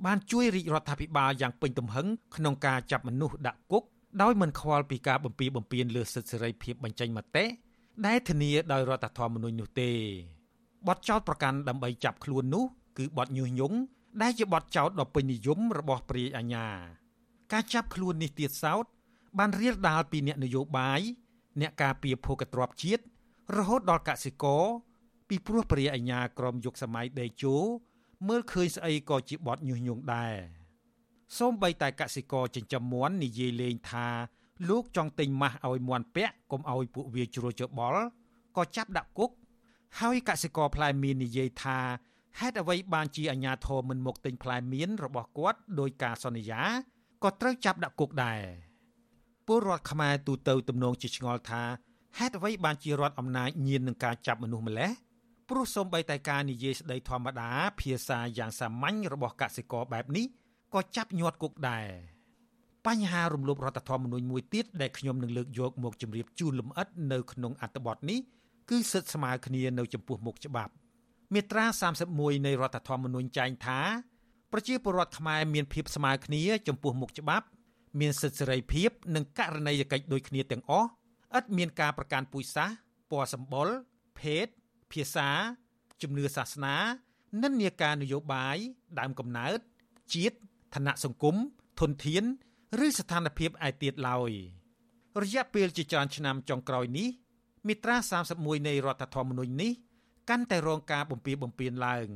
[0.05, 3.83] បានជួយរាជរដ្ឋាភិបាលយ៉ាងពេញទំហឹងក្នុងការចាប់មនុស្សដាក់គុក
[4.21, 7.45] ដោយមិនខ្វល់ពីការបំពីបំពីនលើសិទ្ធិសេរីភាពបញ្ចេញមតិ
[8.05, 9.91] ដែលធានាដោយរដ្ឋធម្មនុញ្ញនោះទេ
[10.87, 12.65] បទចោទប្រកាន់ដើម្បីចាប់ខ្លួននោះ
[12.97, 13.77] គឺបទញុះញង់
[14.21, 16.67] ដែលជាបទចោទដ៏ពេញនិយមរបស់ព្រាយអាញា
[17.53, 18.85] ការចាប់ខ្លួននេះទៀតសោត
[19.37, 21.01] បានរៀលដាលពីអ្នកនយោបាយ
[21.61, 23.03] អ្នកការពារភូកទ្របជាតិ
[23.53, 24.63] រហូតដល់កសិករ
[25.27, 27.55] ពីព្រោះព្រាយអាញាក្រមយុគសម័យដេជោ
[28.27, 30.35] មើលឃើញស្អីក៏ជាបទញុះញង់ដែរ
[31.37, 34.07] សូម្បីតែកសិករចិញ្ចឹមមាន់និយាយលេងថា
[34.69, 38.03] លោកចង់ទិញម៉ាស់ឲ្យមាន់ពាក់កុំឲ្យពួកវាជ្រួលច្របល់
[38.57, 39.31] ក៏ចាប់ដាក់គុក
[39.99, 41.79] ហើយកសិករផ្លែមៀននិយាយថា
[42.39, 46.61] ហេតុអ្វីបានជាអាញាធរមិនមកទិញផ្លែមៀនរបស់គាត់ដោយការសន្យា
[47.23, 48.41] ក៏ត្រូវចាប់ដាក់គុកដែរ
[49.45, 51.63] ពលរដ្ឋខ្មែរទូទៅទំនងជាឆ្ងល់ថា
[52.19, 54.91] ហេតុអ្វីបានជារដ្ឋអំណាចញៀននឹងការចាប់មនុស្សម្លេះ
[55.49, 57.49] ព្រោះសូម្បីតែការនិយាយស្ដីធម្មតា
[57.79, 60.25] ភាសាយ៉ាងសាមញ្ញរបស់កសិករបែបនេះ
[60.73, 61.87] ក៏ចាប់ញាត់គុកដែរ
[62.87, 68.19] បញ្ហារំលោភរដ្ឋធម្មនុញ្ញមួយទៀតដែលខ្ញុំនឹងលើកយកមកជម្រាបជូនលម្អិតនៅក្នុងអត្ថបទនេះ
[68.69, 70.73] គឺសិទ្ធិស្មើគ្នានៅចំពោះមុខច្បាប់
[71.33, 71.65] មាត្រា
[72.05, 73.79] 31នៃរដ្ឋធម្មនុញ្ញចែងថា
[74.51, 77.45] ប្រជាពលរដ្ឋខ្មែរមានភាពស្មើគ្នាចំពោះមុខច្បាប់
[77.99, 80.89] មានសិទ្ធិសេរីភាព និងករណីយកិច្ចដូចគ្នាទាំងអស់
[81.37, 82.75] ឥតមានការប្រកាន់ពូជសាសន៍
[83.11, 83.67] ពណ៌សម្បុរ
[84.19, 84.47] ភេទ
[84.91, 85.29] ភាសា
[86.01, 86.75] ជំនឿសាសនា
[87.43, 88.57] និន្នាការនយោបាយ
[88.99, 89.59] ដើមកំណើត
[90.13, 90.35] ជាតិ
[90.75, 91.35] ឋានៈសង្គម
[91.79, 92.23] ធនធាន
[92.85, 94.31] ឬស្ថានភាពឯទៀតឡើយ
[95.21, 97.09] រយៈពេលជាច្រើនឆ្នាំចុងក្រោយនេះ
[97.67, 97.97] មាត្រា
[98.31, 99.71] 31នៃរដ្ឋធម្មនុញ្ញនេះ
[100.29, 102.09] កាន់តែរងការបំពៀបំពៀនឡើង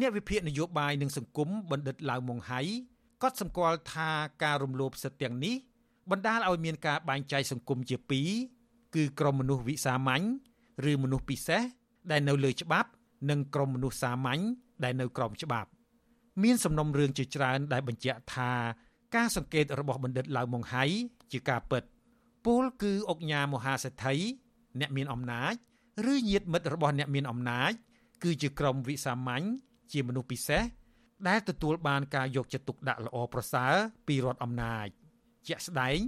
[0.00, 2.60] អ្នកវិភាគនយោបាយនិងសង្គមបណ្ឌិតឡាវម៉ុងហៃ
[3.22, 4.10] ក៏សម្គាល់ថា
[4.42, 5.54] ការរំលោភសិទ្ធិទាំងនេះ
[6.10, 8.30] បណ្ដាលឲ្យមានការបែងចែកសង្គមជាពីរ
[8.94, 10.24] គឺក្រុមមនុស្សវិសាមញ្ញ
[10.90, 11.62] ឬមនុស្សពិសេស
[12.10, 12.88] ដែលនៅលើច្បាប់
[13.30, 14.42] និងក្រុមមនុស្សសាមញ្ញ
[14.84, 15.68] ដែលនៅក្រោមច្បាប់
[16.42, 18.52] មានសំណុំរឿងជាច្រើនដែលបញ្ជាក់ថា
[19.14, 20.84] ការសង្កេតរបស់បណ្ឌិតឡាវម៉ុងហៃ
[21.32, 21.82] ជាការពិត
[22.44, 24.16] ពលគឺអុកញ៉ាមហាសេដ្ឋី
[24.80, 25.54] អ្នកមានអំណាច
[26.12, 27.72] ឬញាតិមិត្តរបស់អ្នកមានអំណាច
[28.22, 29.44] គឺជាក្រុមវិសាមញ្ញ
[29.92, 30.62] ជាមនុស្សពិសេស
[31.28, 33.74] ដែលទទួលបានការយកចិត្តទុកដាក់ល្អប្រសើរ
[34.06, 34.86] ពីរដ្ឋអំណាច
[35.48, 35.98] ជាក់ស្ដែង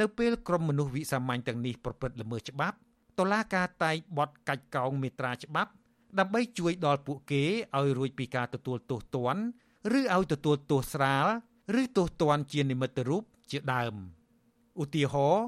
[0.00, 2.76] នៅពេលក្រុមមនុស្សវិសាមញ្ញទាំងនេះប្រព្រឹត្តល្មើសច្បាប់
[3.18, 5.70] តុលាការតែងបទកាច់កោងមេត្រាច្បាប់
[6.18, 7.44] ដើម្បីជួយដល់ពួកគេ
[7.78, 9.42] ឲ្យរួចពីការទទួលទោសទណ្ឌ
[9.96, 11.26] ឬឲ្យទទួលទោសស្រាល
[11.80, 13.94] ឬទោសទណ្ឌជានិមិត្តរូបជាដើម
[14.82, 15.44] ឧទាហរណ៍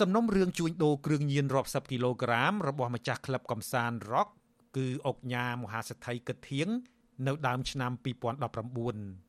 [0.00, 4.28] សំណុំរឿងជួញដូរគ្រឿងញៀនរាប់សិបគីឡូក្រាមរបស់ម្ចាស់ក្លឹបកំសាន្ត Rock
[4.76, 6.68] គឺអុកញ៉ាមហាសេដ្ឋីគិតធៀង
[7.26, 9.27] នៅដើមឆ្នាំ2019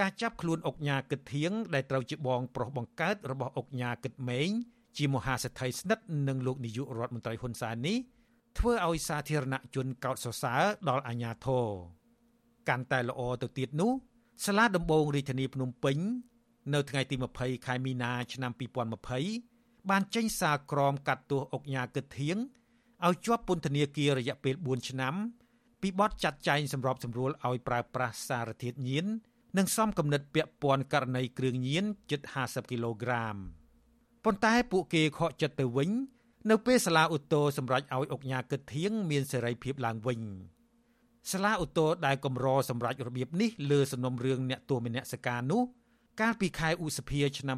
[0.00, 4.50] ការចាប់ខ្លួនអុកញ៉ាគិតធៀងដែលត្រូវជាបងប្រុសបង្កើតរបស់អុកញ៉ាគិតម៉េង
[4.98, 7.96] ជាមហាសេដ្ឋីស្និទ្ធនឹងលោកនាយករដ្ឋមន្ត្រីហ៊ុនសែននេះ
[8.58, 11.66] ធ្វើឲ្យសាធារណជនកោតសរសើរដល់អាញាធរ
[12.68, 13.92] កាន់តែល្អទៅទៀតនោះ
[14.44, 15.98] សាលាដំបងរាជធានីភ្នំពេញ
[16.74, 18.52] នៅថ្ងៃទី20ខែមីនាឆ្នាំ
[19.20, 22.36] 2020បានចេញសារក្រមកាត់ទោសអុកញ៉ាគិតធៀង
[23.06, 25.14] ឲ្យជាប់ពន្ធនាគាររយៈពេល4ឆ្នាំ
[25.82, 29.06] ពីបទចាត់ចែងសម្របសម្រួលឲ្យប្រើប្រាស់សារធាតុញៀន
[29.56, 33.36] និងសំគំនិតពាក់ព័ន្ធករណីគ្រឿងញៀនជិត50គីឡូក្រាម
[34.24, 35.90] ប៉ុន្តែពួកគេខកចិត្តទៅវិញ
[36.50, 40.20] នៅពេលសាលាឧទ្ធរសម្រេចឲ្យអុកញ៉ាគិតធៀងមានសេរីភាពឡើងវិញ
[41.32, 45.62] សាលាឧទ្ធរដែលកម្រសម្រាប់របៀបនេះលើសំណុំរឿងអ្នកទោសមនសិការនោះ
[46.20, 47.56] កាលពីខែឧសភាឆ្នាំ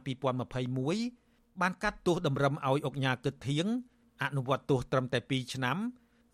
[0.84, 3.66] 2021បានកាត់ទោសតម្រឹមឲ្យអុកញ៉ាគិតធៀង
[4.22, 5.76] អនុវត្តទោសត្រឹមតែ2ឆ្នាំ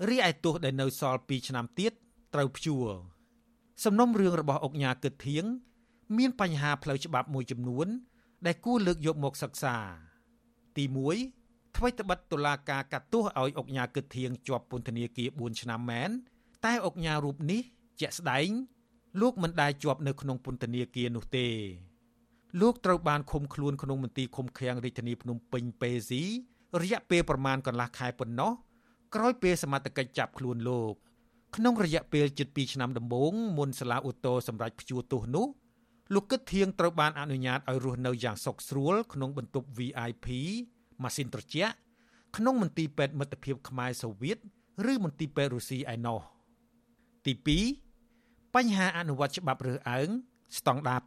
[0.09, 1.93] រីឯទោសដែលនៅសល់2ឆ្នាំទៀត
[2.35, 3.12] ត្រូវព្យួរ
[3.85, 5.45] សំណុំរឿងរបស់អុកញ៉ាគិតធៀង
[6.19, 7.87] មានបញ្ហាផ្លូវច្បាប់មួយចំនួន
[8.47, 9.77] ដែលគួរលើកយកមកសិក្សា
[10.77, 10.85] ទី
[11.31, 16.11] 1ថ្មីត្បិតតុលាការកាត់ទោសឲ្យអុកញ៉ាគិតធៀងជាប់ពន្ធនាគារ4ឆ្នាំមែន
[16.65, 17.61] តែអុកញ៉ារូបនេះ
[18.01, 18.49] ជាក់ស្ដែង
[19.21, 21.49] លោកមិនដែលជាប់នៅក្នុងពន្ធនាគារនោះទេ
[22.61, 26.23] លោកត្រូវបានឃុំខ្លួនក្នុងមន្ទីរឃុំឃាំងរាជធានីភ្នំពេញពេស៊ី
[26.83, 28.53] រយៈពេលប្រមាណកន្លះខែប៉ុណ្ណោះ
[29.15, 30.95] ក្រោយពេលសមត្ថកិច្ចចាប់ខ្លួនលោក
[31.57, 35.47] ក្នុងរយៈពេលជិត2ឆ្នាំដំបូងមុនសាលាឧទ្ធរសម្រាប់ព្យួរទោសនោះ
[36.15, 40.27] លោកគិតធៀងត្រូវបានអនុញ្ញាតឲ្យរស់នៅយ៉ាងសុខស្រួលក្នុងបន្ទប់ VIP
[41.03, 41.75] ម៉ាស៊ីនត្រជាក់
[42.37, 44.39] ក្នុងមន្ទីរពេទ្យមិត្តភាពខ្មែរសូវៀត
[44.93, 46.21] ឬមន្ទីរពេទ្យរុស្ស៊ីឯណោះ
[47.27, 47.33] ទី
[47.95, 50.09] 2បញ្ហាអនុវត្តច្បាប់រើសអើង
[50.59, 51.01] ស្តង់ដារ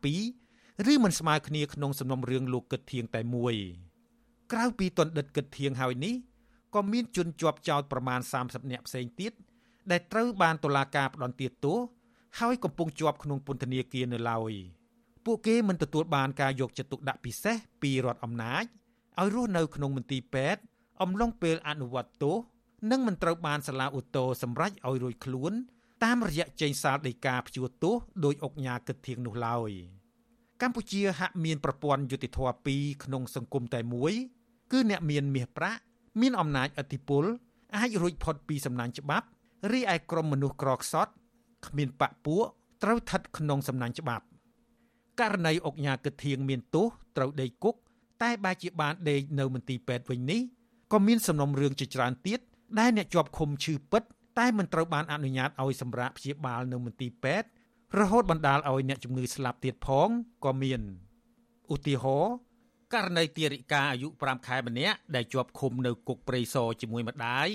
[0.43, 3.55] 2ឬមិនស្មើគ្នាក្នុងសំណុំរឿងលោកគិតធៀងតែមួយ
[4.51, 6.15] ក្រៅពីទណ្ឌិតគិតធៀងហើយនេះ
[6.75, 9.33] ក៏មានជនជាប់ចោតប្រមាណ30នាក់ផ្សេងទៀត
[9.91, 11.77] ដែលត្រូវបានតុលាការផ្តន្ទាទោស
[12.39, 14.53] ហើយកំពុងជាប់ក្នុងពន្ធនាគារនៅឡើយ
[15.25, 18.63] ពួកគេមិនទទួលបានការយកចិត្តទុកដាក់ពិសេសពីរដ្ឋអំណាច
[19.19, 20.61] ឲ្យរស់នៅក្នុងមន្ទីរពេទ្យ
[21.01, 22.37] អំឡុងពេលអនុវត្តទោស
[22.91, 25.53] និងមិនត្រូវបានសាលាឧទ្ធរសម្រេចឲ្យរួចខ្លួន
[26.03, 29.71] តាមរយៈចេញសាលដីកាព្យួរទោសដោយអុកញ៉ាគិតធៀងនោះឡើយ
[30.61, 34.13] កម្ពុជាហាក់មានប្រព័ន្ធយុតិធធម៌ពីរក្នុងសង្គមតែមួយ
[34.71, 35.81] គឺអ្នកមានមាសប្រាក់
[36.21, 37.25] មានអំណាចអធិបុល
[37.75, 39.27] អាចរួចផុតពីសំណាញ់ច្បាប់
[39.71, 41.11] រីឯក្រុមមនុស្សក្រខ្សត់
[41.67, 42.45] គ្មានបាក់ពួក
[42.83, 44.25] ត្រូវស្ថិតក្នុងសំណាញ់ច្បាប់
[45.19, 46.87] ករណីអុកញ៉ាគិតធៀងមានទោស
[47.17, 47.75] ត្រូវដេកគុក
[48.23, 50.41] តែបែរជាបានដេកនៅមន្ទីរពេទ្យវិញនេះ
[50.93, 52.39] ក៏មានសំណុំរឿងជាច្រើនទៀត
[52.79, 54.03] ដែលអ្នកជាប់ឃុំឈឺពិត
[54.39, 57.47] តែមិនត្រូវបានអនុញ្ញាតឲ្យសម្រាប់ព្យាបាលនៅមន្ទីរពេទ្យ
[57.99, 60.09] រហូតបណ្ដាលឲ្យអ្នកជំងឺស្លាប់ទៀតផង
[60.45, 60.81] ក៏មាន
[61.73, 62.33] ឧទាហរណ៍
[62.93, 67.47] ករណីទារិកាអាយុ5ខែម្នាក់ដែលជាប់ឃុំនៅគុកព្រៃសរជាមួយម្ដាយ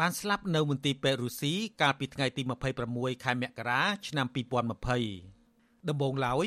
[0.00, 2.42] បានស្លាប់នៅមន្ទីរពេទ្យរុស្ស៊ីកាលពីថ្ងៃទី
[2.82, 4.26] 26ខែមករាឆ្នាំ
[5.06, 6.46] 2020ដំបូងឡើយ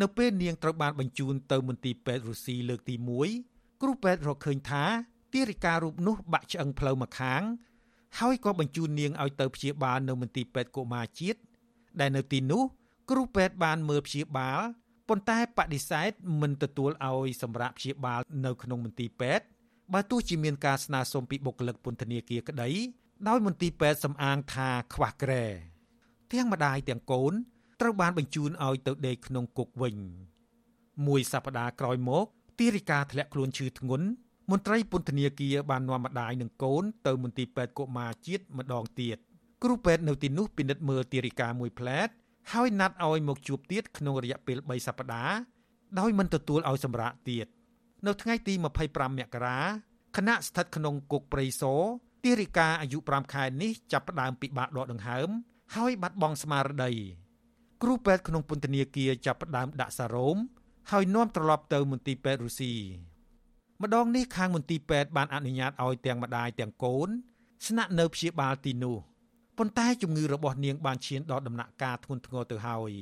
[0.00, 2.94] នៅពេលនាងត្រូវបានបញ្ជូនទៅមន្ទីរពេទ្យរុស្ស៊ីលើកទី
[3.38, 4.84] 1គ្រូពេទ្យរកឃើញថា
[5.32, 7.42] ទារិការូបនោះបាក់ឆ្អឹងផ្លូវម្ខាង
[8.18, 11.40] ហើយក៏បញ្ជូននាងឲ្យទៅព្យាបាលនៅមន្ទីរពេទ្យកុមារជាតិ
[12.00, 12.62] ដែលនៅទីនោះ
[13.10, 14.60] គ្រូពេទ្យបានមើលព្យាបាល
[15.08, 16.10] ប៉ុន្តែបដិសេធ
[16.40, 19.44] មិនទទួលឲ្យសម្រាប់ព្យាបាលនៅក្នុងមន្ទីរពេទ្យ
[19.94, 22.70] បើទោះជាមានការស្នើសុំពីបុគ្គលិកពន្ធនាគារក្តី
[23.28, 25.44] ដោយមន្ទីរពេទ្យសំអាងថាខ្វះក្រែ
[26.32, 27.32] ទាំងម្ដាយទាំងកូន
[27.80, 29.96] ត្រូវបានបញ្ជូនឲ្យទៅដេកក្នុងគុកវិញ
[31.06, 32.26] មួយសប្តាហ៍ក្រោយមក
[32.58, 34.06] ទារិកាធ្លាក់ខ្លួនឈឺធ្ងន់
[34.50, 39.16] មន្ត្រីពន្ធនាគារបាននាំម្ដាយនិងកូនទៅមន្ទីរពេទ្យកុមារជាតិម្ដងទៀត
[39.62, 42.08] គ្រូពេទ្យនៅទីនោះពិនិត្យមើលទារិកាមួយផ្លែត
[42.52, 45.34] ហើយណាត់ឲ្យមកជួបទៀតក្នុងរយៈពេល3សប្តាហ៍
[45.98, 47.46] ដោយមិនទទួលឲ្យសម្រាកទៀត
[48.06, 49.60] នៅថ្ងៃទី25មករា
[50.16, 51.80] គណៈស្ថិតក្នុងគុកព្រៃសរ
[52.24, 55.28] ទារិកាអាយុ5ខែនេះចាប់ផ្ដើមពិបាកដកដង្ហើម
[55.74, 56.92] ហើយបាត់បង់ស្មារតី
[57.82, 60.36] គ្រូពេទ្យក្នុងពន្ធនាគារចាប់ផ្ដើមដាក់សារ៉ូម
[60.90, 62.74] ហើយនាំត្រឡប់ទៅមន្ទីរពេទ្យរុស្ស៊ី
[63.82, 67.08] ម្ដងនេះខាងមន្ទីរពេទ្យបានអនុញ្ញាតឲ្យទាំងម្ដាយទាំងកូន
[67.66, 68.98] ស្នាក់នៅព្យាបាលទីនោះ
[69.58, 72.92] ប៉ុន្តែជំងឺរបស់នាងបានឈានដល់ដំណាក់កាលធ្ងន់ធ្ងរទៅហើយ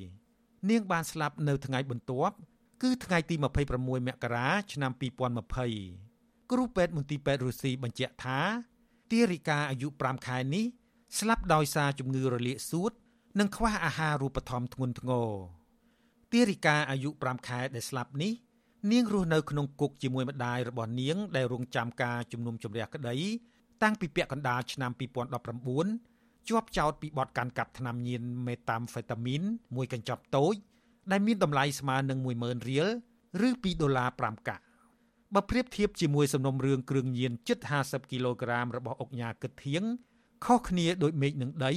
[0.71, 2.35] នាងបានស្លាប់នៅថ្ងៃបន្ទាប់
[2.83, 3.35] គឺថ្ងៃទី
[3.72, 4.93] 26មករាឆ្នាំ
[5.76, 8.41] 2020គ្រូពេទ្យមន្ទីរពេទ្យរុស្ស៊ីបញ្ជាក់ថា
[9.11, 10.64] ទារិកាអាយុ5ខែនេះ
[11.18, 12.93] ស្លាប់ដោយសារជំងឺរលាកសួត
[13.39, 15.31] និងខ្វះអាហារូបត្ថម្ភធ្ងន់ធ្ងរ
[16.33, 18.33] ទារិកាអាយុ5ខែដែលស្លាប់នេះ
[18.93, 23.16] នាងរស់នៅក្នុងគុកជាមួយម្ដាយរបស់នាង ដែលរងចាំការជំនុំជម្រះក្តី
[23.83, 24.91] តាំងពីពាក់កណ្ដាលឆ្នាំ
[25.74, 29.43] 2019ជាប់ចោតពីបទកាន់កាប់ថ្នាំញៀនមេតាំហ្វេតាមីន
[29.76, 30.55] មួយកញ្ចប់តូច
[31.11, 32.87] ដែលមានតម្លៃស្មើនឹង10000រៀល
[33.47, 34.63] ឬ2ដុល្លារ5កាក់
[35.35, 39.83] បើប្រៀបធៀបជាមួយសំណុំរឿងគ្រឿងញៀនជិត50គីឡូក្រាមរបស់អុកញ៉ាគិតធៀង
[40.45, 41.73] ខុសគ្នាដូចមេឃនឹងដី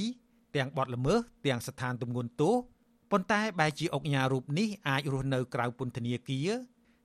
[0.56, 2.54] ទាំងបត់ល្មើសទាំងស្ថានទម្ងន់ទោស
[3.10, 6.48] ប៉ុន្តែបែរជាអុកញ៉ារូបនេះអាចរស់នៅក្រៅពន្ធនាគារ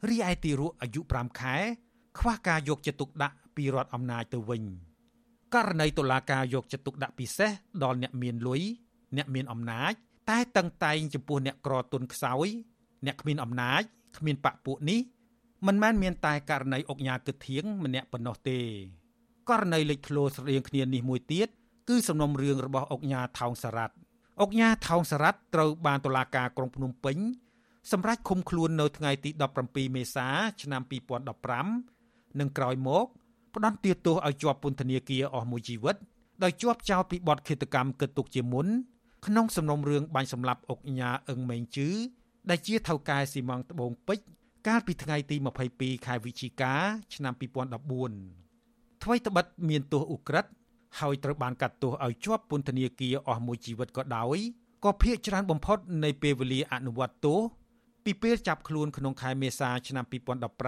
[0.10, 1.56] រីឯទីរក់អាយុ5ខែ
[2.20, 4.64] ខ្វះការយកចិត្តទុកដាក់ពីរដ្ឋអំណាចទៅវិញ
[5.54, 7.52] ករណីតុលាការយកចិត្តទុកដាក់ពិសេស
[7.84, 8.62] ដល់អ្នកមានលុយ
[9.18, 9.94] អ្នកមានអំណាច
[10.30, 12.48] តែតឹងតែងចំពោះអ្នកក្រទុនខ្សោយ
[13.06, 13.82] អ្នកគ្មានអំណាច
[14.18, 15.00] គ្មានបពពួកនេះ
[15.68, 18.60] មិនមែនមានតែករណីអុកញ៉ាគិតធៀងម្នាក់ប៉ុណ្ណោះទេ
[19.50, 21.48] ករណីលេចធ្លោស្រដៀងគ្នានេះមួយទៀត
[21.90, 23.96] គឺសំណុំរឿងរបស់អុកញ៉ាថោងសារ៉ាត់
[24.42, 27.18] អុកញ៉ាថោងសារ៉ាត់ត្រូវបានតុលាការក្រុងភ្នំពេញ
[27.92, 29.30] សម្រាប់ឃុំខ្លួននៅថ្ងៃទី
[29.64, 30.28] 17មេសា
[30.62, 30.82] ឆ្នាំ
[31.62, 33.06] 2015និងក្រោយមក
[33.56, 35.96] ផ្ដន្ទាទោសឲ្យជាប់ពន្ធនាគារអស់មួយជីវិត
[36.44, 38.68] ដោយជាប់ចោទពីបទឃាតកម្មគិតទុកជាមុន
[39.26, 41.90] ក្នុងសំណុំរឿងបាញ់សម្លាប់អុកញ៉ាអឹងម៉េងជឺ
[42.50, 44.26] ដែលជាថៅកែស៊ីម៉ងត្បូងពេជ្រ
[44.68, 45.36] កាលពីថ្ងៃទី
[45.72, 46.74] 22ខែវិច្ឆិកា
[47.16, 50.52] ឆ្នាំ2014ថ្មីត្បិតមានទោសឧក្រិដ្ឋ
[51.00, 54.38] ហើយត្រូវបានកាត់ទោសឲ្យជាប់ពន្ធនាគារអស់មួយជីវិតក៏ដោយ
[54.84, 57.40] ក៏ភាកច្រើនបំផុតនៃពេលវេលាអនុវត្តទោស
[58.06, 60.06] ពីពេលចាប់ខ្លួនក្នុងខែមេសាឆ្នាំ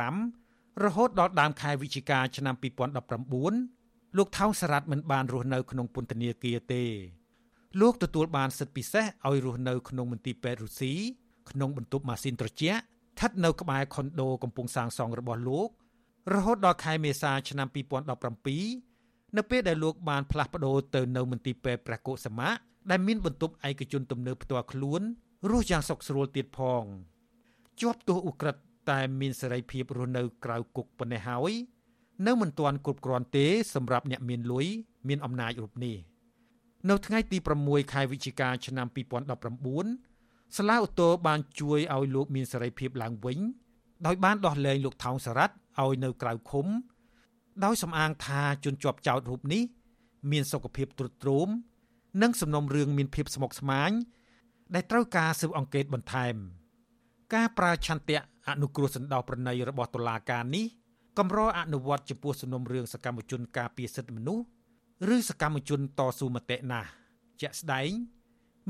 [0.09, 2.55] 2015រហូតដល់ដើមខែវិច្ឆិកាឆ្នាំ
[3.55, 6.83] 2019លោកថោងសារ៉ាត់មិនបានរស់នៅក្នុងពន្ធនាគារទេ
[7.79, 10.93] លោកទទួលបានសិទ្ធិពិសេសឲ្យរស់នៅក្នុងមន្ទីរពេទ្យរុស្ស៊ី
[11.51, 15.69] ក្នុងបន្ទប់ម៉ាស៊ីនត្រជាក់ស្ថិតនៅក្បែរខុនដូកំពុងសាងសង់របស់លោក
[16.33, 17.67] រហូតដល់ខែមេសាឆ្នាំ
[18.51, 22.49] 2017នៅពេលដែលលោកបានផ្លាស់ប្ដូរទៅនៅមន្ទីរពេទ្យព្រះកុសមៈ
[22.91, 25.01] ដែលមានបន្ទប់ឯកជនទំនើបផ្ទាល់ខ្លួន
[25.49, 26.83] រស់យ៉ាងសុខស្រួលទៀតផង
[27.81, 31.53] ជាប់ទោសឧក្រិដ្ឋតែមានសេរីភាពរស់នៅក្រៅគុកប៉ុណ្ណេះហើយ
[32.27, 33.45] នៅមិនទាន់គ្រប់គ្រាន់ទេ
[33.75, 34.67] សម្រាប់អ្នកមានលុយ
[35.07, 35.97] មានអំណាចរូបនេះ
[36.87, 38.87] នៅថ្ងៃទី6ខែវិច្ឆិកាឆ្នាំ
[39.87, 43.39] 2019សាលាឧទ្ធរបានជួយឲ្យលោកមានសេរីភាពឡើងវិញ
[44.05, 46.67] ដោយបានដោះលែងលោកថោងសារ៉ាត់ឲ្យនៅក្រៅឃុំ
[47.63, 49.63] ដោយសំអាងថាជនជាប់ចោទរូបនេះ
[50.31, 51.49] មានសុខភាពទ្រុឌទ្រោម
[52.21, 53.91] និងសំណុំរឿងមានភាពស្មុគស្មាញ
[54.73, 56.35] ដែលត្រូវការស៊ើបអង្កេតបន្ថែម
[57.33, 58.19] ការប្រើឆន្ទៈ
[58.49, 60.65] អនុគ្រោះសណ្ដោសប្រណីរបស់តុលាការនេះ
[61.17, 64.43] កម្រអនុវត្តចំពោះសំណុំរឿងសកម្មជនការពារសិទ្ធិមនុស្ស
[65.15, 66.89] ឬសកម្មជនតស៊ូមតិណាស់
[67.41, 67.89] ជាក់ស្ដែង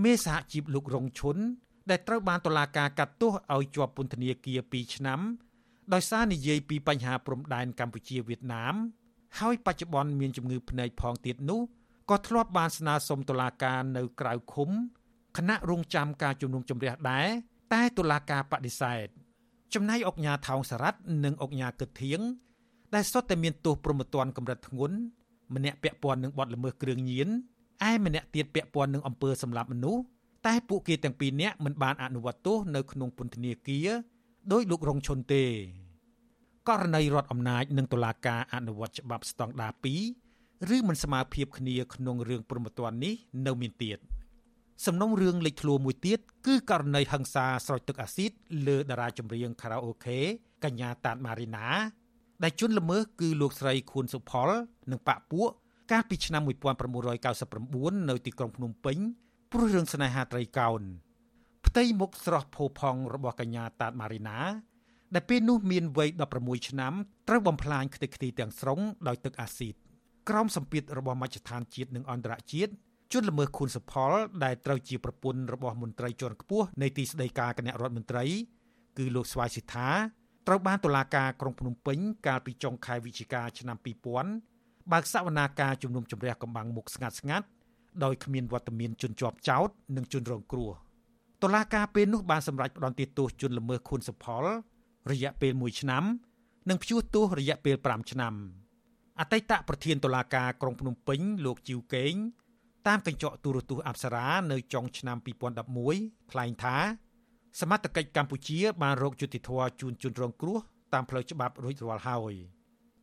[0.04, 1.38] មេសហជីពលោករងឈុន
[1.90, 5.20] ដែលត្រូវបានតុលាការកាត់ទោសឲ្យជាប់ពន្ធនាគារ2ឆ្នាំ
[5.94, 8.76] ដោយសារនិយាយពីបញ្ហាព្រំដែនកម្ពុជាវៀតណាម
[9.40, 11.62] ហើយបច្ចុប្បន្នមានជំងឺភ្នែកផងទៀតនោះ
[12.10, 14.70] ក៏ធ្លាប់បានស្នើសុំតុលាការនៅក្រៅឃុំ
[15.38, 17.28] គណៈរងចាំការជំនុំជម្រះដែរ
[17.74, 19.08] តែតុលាការបដិសេធ
[19.74, 22.20] ចំណែកអង្គញាថោងសារ៉ាត់និងអង្គញាកឹកធៀង
[22.94, 24.98] ដែលសុទ្ធតែមានទោសប្រមទ័នកម្រិតធ្ងន់
[25.56, 27.30] ម្នាក់ពាក់ព័ន្ធនឹងបទល្មើសគ្រឿងញៀន
[27.90, 30.04] ឯម្នាក់ទៀតពាក់ព័ន្ធនឹងអំពើសម្លាប់មនុស្ស
[30.48, 33.90] តែពួកគេទាំងពីរនាក់មិនបានអនុវត្តទោសនៅក្នុងពន្ធនាគារ
[34.52, 35.44] ដោយលោករងឈុនទេ
[36.70, 39.74] ករណីរដ្ឋអំណាចនិងតុលាការអនុវត្តច្បាប់ស្តង់ដារ
[40.24, 43.14] 2ឬមិនស្មើភាពគ្នាក្នុងរឿងព្រហ្មទណ្ឌនេះ
[43.46, 43.98] នៅមានទៀត
[44.86, 48.32] សំណុំរឿងលេចធ្លោមួយទៀតគឺករណីហិង្សាស្រោចទឹកអាស៊ីត
[48.68, 50.20] លើតារាចម្រៀងខារ៉ាអូខេ
[50.64, 51.66] កញ្ញាតាតម៉ារីណា
[52.44, 54.50] ដែលជន់ល្មើសគឺលោកស្រីខួនសុផល
[54.92, 55.50] និងប៉ាក់ពួក
[55.92, 56.42] កាលពីឆ្នាំ
[57.26, 58.98] 1999នៅទីក្រុងភ្នំពេញ
[59.52, 60.82] ព្រោះរឿងស្នេហាត្រីកោណ
[61.66, 64.38] ផ្ទៃមុខស្រស់ផូផង់របស់កញ្ញាតាតម៉ារីណា
[65.14, 66.10] ដែលពេលនោះមានវ័យ
[66.40, 66.94] 16ឆ្នាំ
[67.28, 69.76] ត្រូវបំផ្លាញខ្ទេចខ្ទីទាំងស្រុងដោយទឹកអាស៊ីត
[70.30, 72.72] ក្រោមសម្ពាធរបស់មជ្ឈដ្ឋានជាតិនិងអន្តរជាតិ
[73.14, 74.12] ជនល្មើសខុនសផល
[74.44, 78.26] ដែលត្រូវជាប្រពន្ធរបស់មន្ត្រីជាន់ខ្ពស់នៃទីស្តីការគណៈរដ្ឋមន្ត្រី
[78.98, 79.90] គឺលោកស្វាយសិដ្ឋា
[80.48, 83.78] ត្រូវបានតុលាការក្រុងភ្នំពេញកាលពីចុងខែវិច្ឆិកាឆ្នាំ
[84.34, 87.46] 2000បើកសវនាការជំនុំជម្រះកម្បាំងមុខស្ងាត់ស្ងាត់
[88.04, 90.72] ដោយគ្មានវត្តមានជនជាប់ចោតនិងជនរងគ្រោះ
[91.44, 94.44] តុលាការពេលនោះបានសម្រេចផ្តន្ទាទោសជនល្មើសខុនសផល
[95.12, 96.04] រយៈពេល1ឆ្នាំ
[96.70, 98.34] និងព្យួរទោសរយៈពេល5ឆ្នាំ
[99.20, 102.14] អតីតប្រធានតុលាការក្រុងភ្នំពេញលោកជីវកេង
[102.88, 105.18] តាមកញ្ចក់ទូរទស្សន៍អប្សរានៅចុងឆ្នាំ
[105.74, 106.76] 2011ថ្លែងថា
[107.60, 110.58] សមត្ថកិច្ចកម្ពុជា បានរកយុត្តិធម៌ជូនជនរងគ្រោះ
[110.94, 112.36] តាមផ្លូវច្បាប់រួចរាល់ហើយ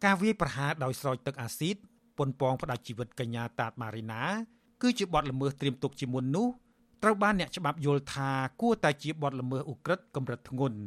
[0.05, 1.76] ការវាយប្រហារដោយស្រោចទឹកអាស៊ីត
[2.18, 4.22] ប៉ុនប៉ងផ្ដាច់ជីវិតកញ្ញាតាតម៉ារីណា
[4.82, 6.49] គឺជាបទល្មើសត្រៀមទុកជាមុននោះ
[7.03, 8.30] ត្រូវបានអ្នកច្បាប់យល់ថា
[8.61, 10.78] គួរតែជាបទល្មើសឧក្រិដ្ឋកម្រិតធ្ងន់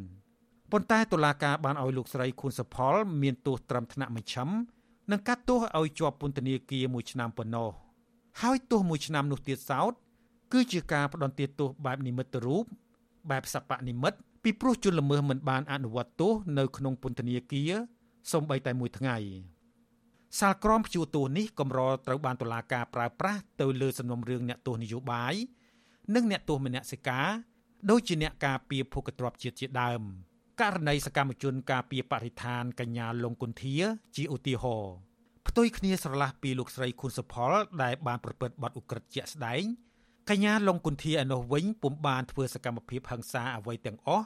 [0.72, 4.50] ប៉ុន្តែតុលាការបានឲ្យលោកស្រីខួនសផល មានទោសត្រឹមថ្នាក់មជ្ឈិម
[5.12, 7.70] និងកាត់ទោសឲ្យជាប់ពន្ធនាគារមួយឆ្នាំប៉ុណ្ណោះ
[8.42, 9.94] ហើយទោសមួយឆ្នាំនោះទៀតសោត
[10.54, 12.66] គឺជាការផ្ដន្ទាទោសបែបនិមិត្តរូប
[13.32, 17.72] បែបសពនិមិត្តពីព្រោះជនល្មើសមិនបានអនុវត្តទោសនៅក្នុងពន្ធនាគារ
[18.32, 19.18] សូម្បីតែមួយថ្ងៃ
[20.40, 25.34] សាលក្រមព្យួរទោសនេះកម្រត្រូវបានតុលាការប្រើប្រាស់ទៅលើសំណុំរឿងអ្នកទោសនយោបាយ
[26.16, 27.28] និងអ្នកទោសមនសិការ
[27.90, 30.02] ដូចជាអ្នកការពារភូកទ្របជាតិជាដើម
[30.62, 33.78] ករណីសកម្មជនការពារបរិស្ថានកញ្ញាលងគុន្ធា
[34.16, 34.96] ជាឧទាហរណ៍
[35.48, 37.54] ផ្ទុយគ្នាស្រឡះពីលោកស្រីខុនសុផល
[37.84, 39.64] ដែលបានប្រព្រឹត្តបទឧក្រិដ្ឋជាក់ស្ដែង
[40.30, 44.26] កញ្ញាលងគុន្ធាឯនោះវិញពុំបានធ្វើសកម្មភាពហិង្សាអ្វីទាំងអស់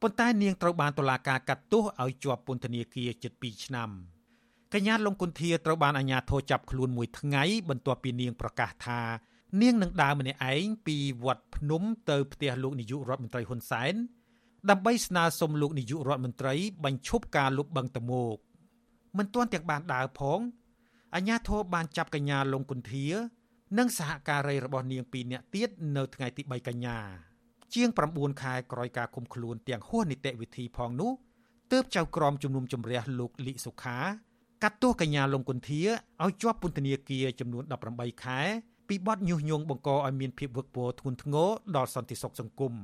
[0.00, 3.90] ប៉ុន្តែនាងត្រូវបានតុលាការកាត់ទោសឲ្យជាប់ពន្ធនាគារជិត2ឆ្នាំ
[4.74, 9.00] កញ្ញាលងគុន្ធាត្រូវបានអាជ្ញាធរចាប់ខ្លួនមួយថ្ងៃបន្ទាប់ពីនាងប្រកាសថា
[9.60, 13.94] នាងនឹងដើរម្នាក់ឯងពីវត្តភ្នំទៅផ្ទះលោកនាយករដ្ឋមន្ត្រីហ៊ុនសែន
[14.70, 18.36] ដើម្បីស្នើសុំលោកនាយករដ្ឋមន្ត្រីបញ្ឈប់ការលុបបង្តមោក
[19.18, 20.38] មិនទាន់ទាំងបានដើរផង
[21.14, 23.06] អាជ្ញាធរបានចាប់កញ្ញាលងគុន្ធា
[23.78, 26.98] និងសហការីរបស់នាងពីរនាក់ទៀតនៅថ្ងៃទី3កញ្ញា
[27.74, 31.12] ជាង9ខែក្រោយការឃុំខ្លួនទាំងហួសនីតិវិធីផងនោះ
[31.72, 33.98] ទើបចៅក្រមជំនុំជម្រះលោកលីសុខា
[34.62, 35.82] កាត់ទោសកញ្ញាលងគុន្ធា
[36.22, 38.40] ឲ្យជាប់ពន្ធនាគារចំនួន18ខែ
[38.88, 42.74] ពីបទញុះញង់បង្កឲ្យមានភាពវឹកវរធ្ងន់ធ្ងរដល់សន្តិសុខសង្គម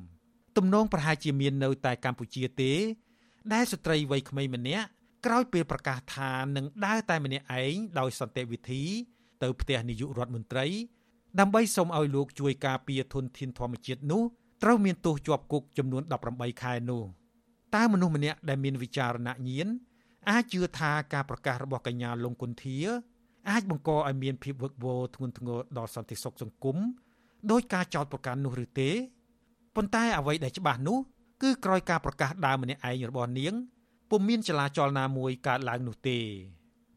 [0.56, 2.72] ទំនងប្រហែលជាមាននៅតែកម្ពុជាទេ
[3.52, 4.86] ដែលស្ត្រីវ័យក្មេងម្នាក់
[5.26, 8.84] ក្រោយពេលប្រកាសថានឹងដើរតែម្នាក់ឯងដោយសន្តិវិធី
[9.42, 10.66] ទៅផ្ទះនាយករដ្ឋមន្ត្រី
[11.40, 14.22] ដើម្បីសូមឲ្យលោកជួយការពារធនធានធម្មជាតិនោះ
[14.62, 17.02] ត្រូវមានទោសជាប់គុកចំនួន18ខែនោះ
[17.74, 19.68] តើមនុស្សម្នាក់ដែលមានវិចារណញ្ញាណ
[20.30, 22.78] អាចជឿថាការប្រកាសរបស់កញ្ញាលងគុន្ធា
[23.50, 26.76] អាចបង្កឲ្យមានភាពវឹកវរធ្ងន់ធ្ងរដល់សន្តិសុខសង្គម
[27.50, 28.90] ដោយការចោទប្រកាន់នោះឬទេ
[29.76, 30.98] ប៉ុន្តែអ្វីដែលច្បាស់នោះ
[31.42, 33.52] គឺក្រោយការប្រកាសដើមម្នាក់ឯងរបស់នាង
[34.10, 36.18] ពុំមានចលាចលណាមួយកើតឡើងនោះទេ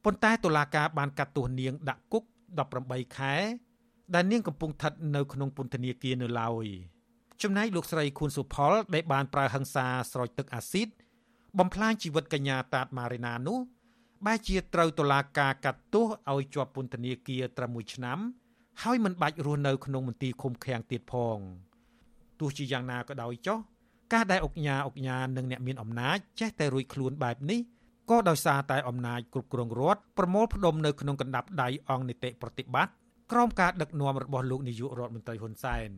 [0.03, 2.23] ប៉ុន្តែតុលាការបានកាត់ទោសនាងដាក់គុក
[2.83, 3.35] 18ខែ
[4.13, 6.65] ដែលនាងកំពុងស្ថិតនៅក្នុងពន្ធនាគារនៅឡើយ
[7.41, 10.87] ចំណែកលោកស្រីខួនសុផល ដែលបានប្រើហិង្សាស្រោចទឹកអាស៊ីត
[11.59, 13.59] បំផ្លាញជីវិតកញ្ញាតាតម៉ារីណានោះ
[14.25, 18.19] បែជាត្រូវតុលាការកាត់ទោសឲ្យជាប់ពន្ធនាគារត្រឹម1ឆ្នាំ
[18.81, 21.37] ហើយមិនបាច់រស់នៅក្នុងមន្ទីរឃុំឃាំងទៀតផង
[22.39, 23.59] ទោះជាយ៉ាងណាក៏ដោយចុះ
[24.13, 27.59] ការដែលអុកញ៉ាអុកញ៉ានិងអ្នកមានអំណាចចេះតែរួចខ្លួនបែបនេះ
[28.09, 32.93] ក៏ដោយសារតែអំណាចគ្រប់គ្រងរដ្ឋប្រមូលផ្ដុំនៅក្នុងកណ្ដាប់ដៃអង្គនីតិប្រតិបត្តិ
[33.31, 35.89] ក្រោមការដឹកនាំរបស់លោកនាយករដ្ឋមន្ត្រីហ៊ុនសែន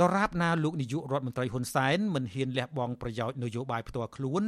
[0.00, 4.42] ដរាបណាលោកនាយករដ្ឋមន្ត្រីហ៊ុនសែនមិនហ៊ានលះបង់ប្រយោជន៍នយោបាយផ្ទាល់ខ្លួន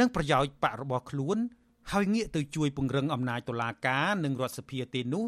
[0.00, 1.36] និងប្រយោជន៍បករបស់ខ្លួន
[1.92, 5.24] ហើយងាកទៅជួយពង្រឹងអំណាចតុលាការនិងរដ្ឋសភាទេនោះ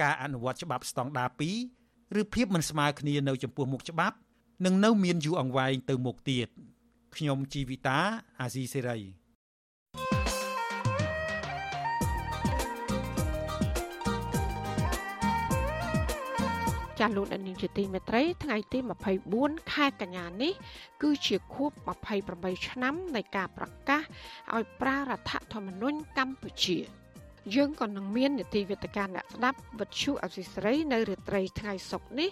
[0.00, 1.28] ការអនុវត្តច្បាប់ស្តង់ដារ
[1.74, 4.16] 2ឬភាពមិនស្មើគ្នានៅចំពោះមុខច្បាប់
[4.64, 6.48] នឹងនៅមានយូរអង្វែងទៅមុខទៀត
[7.16, 7.98] ខ្ញុំជីវិតា
[8.40, 8.98] អាស៊ីសេរី
[16.98, 18.78] ចាលោកដានីជាទីមេត្រីថ្ងៃទី
[19.24, 20.52] 24ខែកញ្ញានេះ
[21.02, 21.70] គឺជាខួប
[22.18, 24.02] 28ឆ្នាំនៃការប្រកាស
[24.54, 26.78] ឲ្យប្រើរដ្ឋធម្មនុញ្ញកម្ពុជា
[27.54, 32.30] យើងក៏នឹងមាននីតិវិទ្យាអ្នកស្ដាប់វិទ្យុអសីស្រីនៅរាត្រីថ្ងៃសុក្រនេះ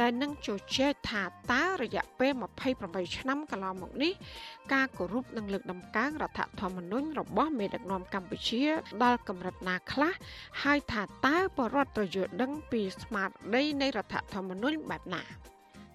[0.00, 2.32] ដែលនឹងជជែកថាតើរយៈពេល
[2.74, 4.12] 28ឆ្នាំកន្លងមកនេះ
[4.72, 8.64] ការគោរពនិងលើកដំកើងរដ្ឋធម្មនុញ្ញរបស់មេដឹកនាំកម្ពុជា
[9.02, 10.12] ដល់កម្រិតណាខ្លះ
[10.62, 15.22] ហើយថាតើបរដ្ឋត្រូវយល់ដឹងពីស្មារតីនៃរដ្ឋធម្មនុញ្ញបែបណា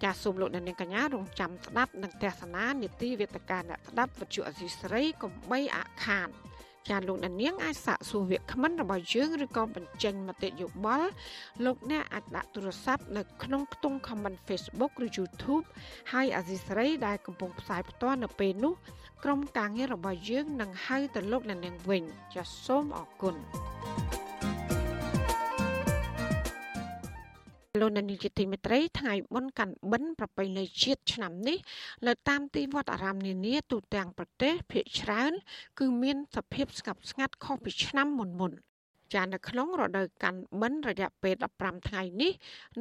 [0.02, 6.28] ចាសសូមលោកអ្នកនាងកញ្ញារងចាំស្ដាប់និងទស្សនានីតិវិទ្យាអ្នកស្ដាប់វិទ្យុអសីស្រីកុំបីអាខាន
[6.90, 11.08] ចាលោកដានៀងអាចសាកសួរវាគ្មិនរបស់យើងឬក៏បញ្ចេញមតិយោបល់
[11.64, 15.64] លោកអ្នកអាចដាក់ទូរស័ព្ទនៅក្នុងខ្ទង់ comment Facebook ឬ YouTube
[16.12, 18.74] ហើយអាស៊ីសេរីដែលកំពុងផ្សាយផ្ទាល់នៅពេលនេះ
[19.24, 22.02] ក្រុមការងាររបស់យើងនឹងហៅទៅលោកដានៀងវិញ
[22.34, 23.34] ចាសសូមអរគុណ
[27.80, 31.58] លោកនានីជាទីមេត្រីថ្ងៃបុណ្យកាន់បិណ្ឌប្រពៃណីជាតិឆ្នាំនេះ
[32.06, 35.32] នៅតាមទីវត្តអារាមនានាទូទាំងប្រទេសភាគច្រើន
[35.78, 38.52] គឺមានសភាពស្ងប់ស្ងាត់ខុសពីឆ្នាំមុនមុន
[39.14, 42.32] ចានៅក្នុងរដូវកាន់បិណ្ឌរយៈពេល15ថ្ងៃនេះ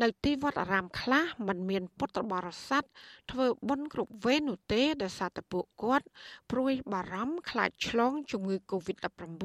[0.01, 2.83] នៅទីវត្តអារាមខ្លះមិនមានពុទ្ធបរិស័ទ
[3.31, 6.05] ធ្វើបុណ្យគ្រប់វេននោះទេដោយសារតែពួកគាត់
[6.51, 9.43] ព្រួយបារម្ភខ្លាចឆ្លងជំងឺ Covid-19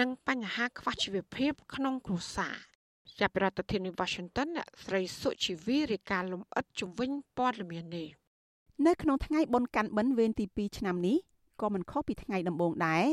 [0.00, 2.69] និងបញ្ហាខ្វះជីវភាពក្នុងគ្រួសារ
[3.18, 8.08] ចាប់ពីរដ្ឋធានី Washington អ្នកស្រីសុជីវីរាយការណ៍លំអិតជំវិញព័ត៌មាននេះ
[8.86, 11.16] នៅក្នុងថ្ងៃបុណ្យកាន់បិណ្ឌវេនទី2ឆ្នាំនេះ
[11.60, 13.04] ក៏មិនខុសពីថ្ងៃដំបូងដែរ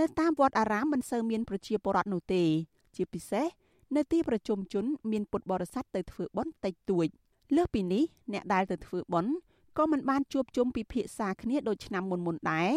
[0.00, 2.44] នៅតាមវត្តអារាមមិនសូវមានប្រជាពលរដ្ឋនោះទេ
[2.96, 3.46] ជាពិសេស
[3.96, 7.06] នៅទីប្រជុំជនមានពុទ្ធបរិស័ទទៅធ្វើបុណ្យតិចតួច
[7.56, 9.32] លើសពីនេះអ្នកដែលទៅធ្វើបុណ្យ
[9.78, 12.70] ក៏មិនបានជួបជុំពិភាក្សាគ្នាដូចឆ្នាំមុនមុនដែរ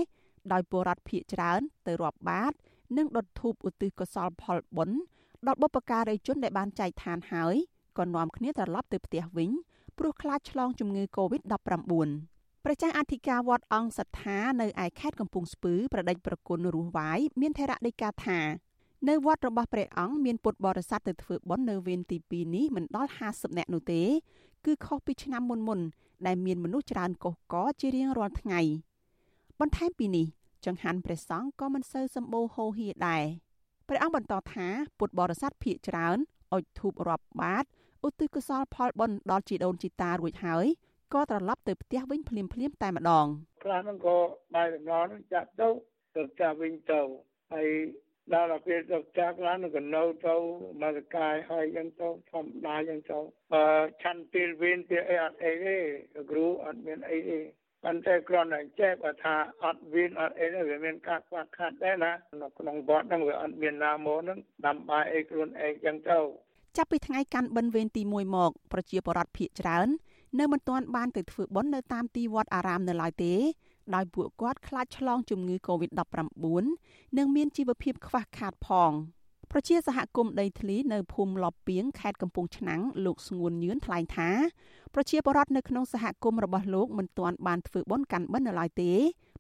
[0.51, 2.53] ដោយពលរដ្ឋភៀកច្រើនទៅរាប់បាត
[2.97, 4.97] និងដុតធូបឧទ្ទិសកុសលផលបុណ្យ
[5.46, 7.56] ដល់បុព្វការីជនដែលបានចែកឋានហើយ
[7.98, 9.50] ក៏នាំគ្នាត្រឡប់ទៅផ្ទះវិញ
[9.98, 11.54] ព្រោះខ្លាចឆ្លងជំងឺ Covid-19
[12.64, 18.40] ព្រះចៅអធិការវត្តអង្គសត្ថានៅឯខេត្តកំពង់ស្ពឺប្រដេចប្រគុណរស់វាយមានថេរដីកាថា
[19.10, 24.02] នៅវត្តរបស់ព្រះអង្គមានពុទ្ធបរិស័ទទៅធ្វើបុណ្យនៅវេនទី2នេះមិនដល់50នាក់នោះទេ
[24.66, 25.80] គឺខុសពីឆ្នាំមុនមុន
[26.26, 28.62] ដែលមានមនុស្សច្រើនកុះកជារៀងរាល់ថ្ងៃ
[29.60, 30.26] បន្ថែមពីនេះ
[30.66, 33.24] ចង្ហាន់ព្រះសង្ឃក៏មិនសូវសម្បូរហូរហៀដែរ
[33.90, 34.68] ព្រះអង្គបន្តថា
[35.00, 36.18] ពុទ្ធបរិស័ទភាគច្រើន
[36.54, 37.66] អុជធូបរាប់បាត
[38.08, 40.66] ឧទ្ទិសកុសលផលបុណ្យដល់ជីដូនជីតារួចហើយ
[41.14, 43.28] ក៏ត្រឡប់ទៅផ្ទះវិញភ្លាមភ្លាមតែម្ដង
[43.64, 44.18] ខ្លះហ្នឹងក៏
[44.56, 45.70] បាយដំណរនឹងចាក់ទៅ
[46.16, 47.02] ទៅផ្ទះវិញទៅ
[47.54, 47.68] ហើយ
[48.34, 50.36] ដល់ពេលទៅផ្ទះខ្លះនឹងក៏នៅទៅ
[50.82, 53.20] មកកាយហើយយ៉ាងទៅធម្មតាយ៉ាងទៅ
[53.54, 53.66] បើ
[54.02, 55.78] ឆាន់ពេលវិញពេលអីអត់អីទេ
[56.32, 57.40] គ្រូអត់មានអីទេ
[57.84, 62.11] ប៉ុន្តែគ្រាន់តែចែកថាអត់វិញអត់អីទេវាមានការខ្វះខាតដែរណា
[62.41, 66.19] នៅក្នុងវត្តហ្នឹងវាអត់មានណាមកហ្នឹងដាំបាយអីខ្លួនឯងចឹងទៅ
[66.78, 69.88] ចាប់ពីថ្ងៃកាន់បិណ្ឌវេនទី1មក ប្រជាពលរដ្ឋភៀកច្រើន
[70.39, 73.34] នៅមិនទាន់បានទៅធ្វើបុណ្យនៅតាមទីវត្តអារាមនៅឡើយទេ
[73.95, 78.91] ដោយពួកគាត់ខ្លាចឆ្លងជំងឺ Covid-19 និងមានជីវភាពខ្វះខាតផង
[79.52, 84.30] ប្រជាសហគមន៍ដីធ្លីនៅភូមិលបពីងខេត្តកំពង់ឆ្នាំងលោកស្ងួនញឿនថ្លែងថា
[84.93, 88.91] ប្រជាពលរដ្ឋនៅក្នុងសហគមន៍របស់លោកមិនទាន់បានធ្វើបុណ្យកាន់បិណ្ឌនៅឡើយទេ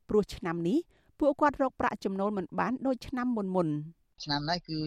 [0.09, 0.77] ព្រោះឆ្នាំនេះ
[1.19, 3.67] ពួកគាត់រកប្រាក់ចំណូលមិនបានដូចឆ្នាំមុនមុន
[4.23, 4.79] ឆ្នាំនេះគឺ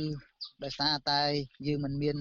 [0.64, 1.20] ដោយសារតែ
[1.66, 2.16] យើងមិនមាន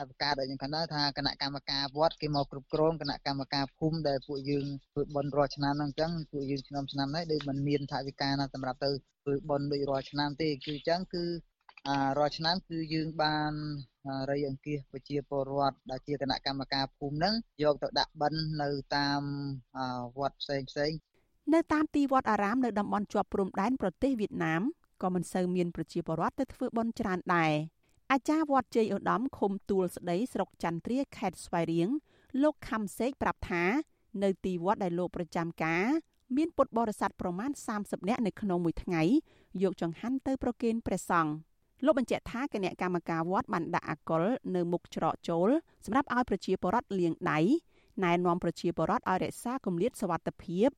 [0.00, 8.90] អបការដែលខ្ញុំ ਕਹਿੰ ថាគណៈកម្មការវត្តគេមកគ្រប់គ្រងគណៈកម្មការភូមិដែលពួកយើងធ្វើបន់រាល់ឆ្នាំហ្នឹងអញ្ចឹងពួកយើងឆ្នាំឆ្នាំនេះដូចមិនមានថវិកាណាសម្រាប់ទៅ
[9.22, 11.24] ធ្វើបន់ដូចរាល់ឆ្នាំទេគឺអញ្ចឹងគឺ
[12.18, 13.52] រាល់ឆ្នាំគឺយើងបាន
[14.30, 19.22] រៃអង្គាសប្រជាពលរដ្ឋដែលជាគណៈកម្មការភូមិហ្នឹងយកទៅដាក់បិណ្ឌនៅតាម
[20.18, 20.92] វត្តផ្សេងផ្សេង
[21.54, 24.62] នៅតាមទីវត្តអារាមនៅតំបន់ជាប់ព្រំដែនប្រទេសវៀតណាម
[25.02, 27.52] ក៏មិនសូវមានប្រជាពលរដ្ឋទៅធ្វើបន់ច្រើនដែរ
[28.12, 31.88] អាចារ្យវត្តជ័យឧត្តមឃុំទួលស្ដីស្រុកចន្ទ្រាខេត្តស្វាយរៀង
[32.42, 33.64] លោកខំសេកប្រាប់ថា
[34.22, 35.86] នៅទីវត្តដែលលោកប្រចាំការ
[36.36, 39.02] មានពុទ្ធបរិស័ទប្រមាណ30នាក់នៅក្នុងមួយថ្ងៃ
[39.62, 41.32] យកចង្ហាន់ទៅប្រគេនព្រះសង្ឃ
[41.84, 44.22] លោកបញ្ជាក់ថាគណៈកម្មការវត្តបានដាក់អាកុល
[44.54, 45.48] នៅមុខច្រកចូល
[45.84, 47.38] សម្រាប់ឲ្យប្រជាពលរដ្ឋលាងដៃ
[48.04, 50.68] ណែនាំប្រជាពលរដ្ឋឲ្យរក្សាគម្លាតសុវត្ថិភាព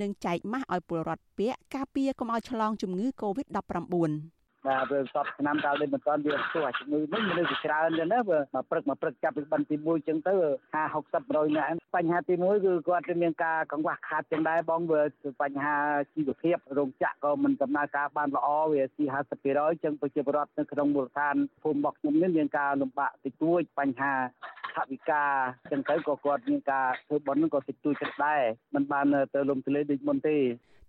[0.00, 10.34] និងចែកម៉ាស់ឲ្យពលរដ្ឋពាក់ការពារកុំឲ្យឆ្លងជំងឺ Covid-19 បាទវាសពឆ្នាំតើដូចមិនទាន់វាស្ទោះជំងឺនេះមនុស្សច្រើនចឹងណាបើមកព្រឹកមកព្រឹកចាប់ពីបិណ្ឌទី1ចឹងទៅ
[10.74, 15.02] 50 60 100នាក់បញ្ហាទី1គឺគាត់មានការកង្វះខាតចឹងដែរបងវា
[15.42, 15.76] បញ្ហា
[16.14, 19.04] ជីវភាពរោងចក្រក៏មិនដំណើរការបានល្អវាស៊ី
[19.44, 24.12] 50%ចឹងប្រជាពលរដ្ឋនៅក្នុងមូលដ្ឋានភូមិរបស់ខ្ញុំនេះមានការលំបាកតិចតួចបញ្ហា
[24.74, 25.24] ថវិកា
[25.70, 28.42] ចឹងទៅក៏គាត់មានការធ្វើបន់នឹងក៏តិចតួចចិត្តដែរ
[28.74, 30.38] មិនបានទៅលំទលេដូចមុនទេ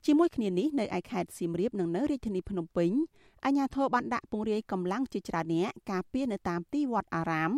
[0.07, 2.91] ជាមួយគ្នានេះនៅឯខេត្តសៀមរាបនិងនៅរាជធានីភ្នំពេញ
[3.45, 7.51] អាជ្ញាធរបានដាក់ពង្រាយកម្លាំងជាច្រើនអ្នកការពារនៅតាមទីវត្តអារាម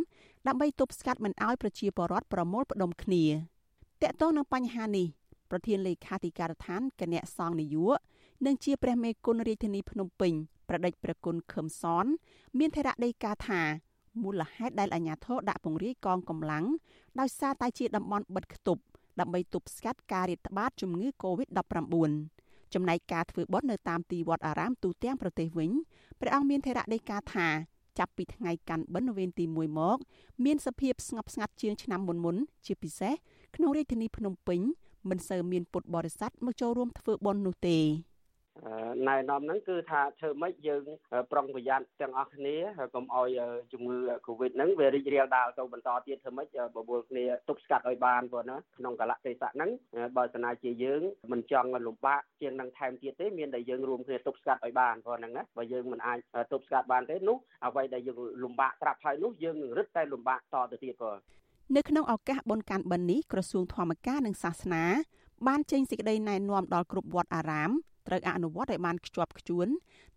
[0.47, 3.23] ដើម្បីទប់ស្កាត់មិនឲ្យប្រជាពលរដ្ឋប្រមូលផ្ដុំគ្នា
[4.01, 5.07] តកតងនឹងបញ្ហានេះ
[5.49, 7.97] ប្រធានលេខាធិការដ្ឋានគណៈសង្ឃនាយក
[8.45, 10.33] និងជាព្រះមេគុណរាជធានីភ្នំពេញ
[10.69, 12.05] ប្រដេចព្រះគុណខឹមសន
[12.59, 13.61] មានថេរដីកាថា
[14.23, 16.65] មូលហេតុដែលអាជ្ញាធរដាក់ពង្រាយកងកម្លាំង
[17.19, 18.83] ដោយសារតែជាតំបន់បិទគប់
[19.19, 22.36] ដើម្បីទប់ស្កាត់ការរាតត្បាតជំងឺ Covid-19
[22.73, 25.71] ចំណែកការធ្វើបុណ្យនៅតាមទីវត្តអារាមទូទាំងប្រទេសវិញ
[26.19, 27.47] ព្រះអង្គមានថេរដីកាថា
[27.99, 29.97] ចាប់ពីថ្ងៃកាន់បិណ្ឌវេនទី1មក
[30.45, 33.13] មានសភាពស្ងប់ស្ងាត់ជាងឆ្នាំមុនមុនជាពិសេស
[33.55, 34.59] ក្នុងរាជធានីភ្នំពេញ
[35.09, 37.77] មិនសូវមានពុទ្ធបរិស័ទមកចូលរួមធ្វើបុណ្យនោះទេ
[39.07, 40.83] ណែនាំហ្នឹងគឺថាធ្វើម៉េចយើង
[41.31, 42.55] ប្រុងប្រយ័ត្នទាំងអស់គ្នា
[42.95, 43.39] កុំឲ្យ
[43.73, 49.69] ជំងឺ Covid ហ្នឹងវារីករាលដាលទៅបន្តទៀតធ្វើម៉េចបបួលគ្នាទប់ស្កាត់ឲ្យបានព្រោះណាក្នុងកលៈទេសៈហ្នឹង
[50.17, 51.01] បើសិនណាជាយើង
[51.31, 56.17] មិនចង់លំបាកជាងនឹងថែមទៀតទេមានតែយើងរួមគ្នាទប់ស្កាត់ឲ្យបានព្រោះហ្នឹងណាបើយើងមិនអាច
[56.51, 61.17] ទប់ស្កាត់បានទេនោះអ្វីដែលយើងលំបាកត្រាប់ហើយនោះយើងនឹងរឹតតែលំបាកតទៅទៀតព្រោះ
[61.75, 64.83] នៅក្នុងឱកាសបុណ្យកាន់បិណ្ឌនេះក្រសួងធម្មការនិងសាសនា
[65.47, 67.71] បានចេញសេចក្តីណែនាំដល់គ្រប់វត្តអារាម
[68.07, 69.67] ត្រូវអនុវត្តឲ្យបានខ្ជាប់ខ្ជួន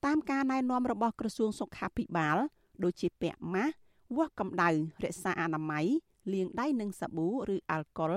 [0.05, 2.37] តាមការណែនាំរបស់ក្រសួងសុខាភិបាល
[2.85, 3.75] ដូចជាពាក់ម៉ាស់
[4.17, 4.71] វាស់កម្ដៅ
[5.05, 5.87] រក្សាអនាម័យ
[6.33, 8.15] លាងដៃនឹងសាប៊ូឬអាល់កុល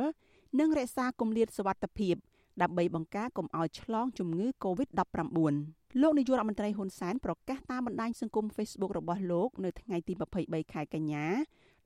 [0.59, 2.15] និងរក្សាគម្លាតសុវត្ថិភាព
[2.61, 5.55] ដើម្បីបង្ការកុំឲ្យឆ្លងជំងឺ Covid-19
[6.01, 10.13] លោកនាយករដ្ឋមន្ត្រីហ៊ុនសែនប្រកាសតាមបណ្ដាញសង្គម Facebook របស់លោកនៅថ្ងៃទី
[10.43, 11.25] 23ខែកញ្ញា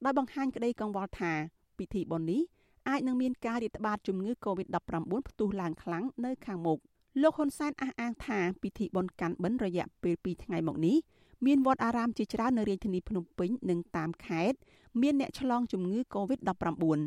[0.06, 1.34] ដោយបង្ហាញក្តីកង្វល់ថា
[1.78, 2.42] ពិធីបុណ្យនេះ
[2.90, 4.76] អាចនឹងមានការរាតត្បាតជំងឺ Covid-19
[5.30, 6.80] ផ្ទុះឡើងខ្លាំងនៅខាងមុខ
[7.22, 10.98] លោកហ៊ុនសែនអះអាងថាពិធីបុណ្យកាន់បិណ្ឌរយៈពេល2ថ្ងៃមកនេះ
[11.46, 14.58] មានវត្តអារាមជាច្រើននៅរាជធានីភ្នំពេញនិងតាមខេត្ត
[15.02, 17.00] មានអ្នកឆ្លងជំងឺ Covid-19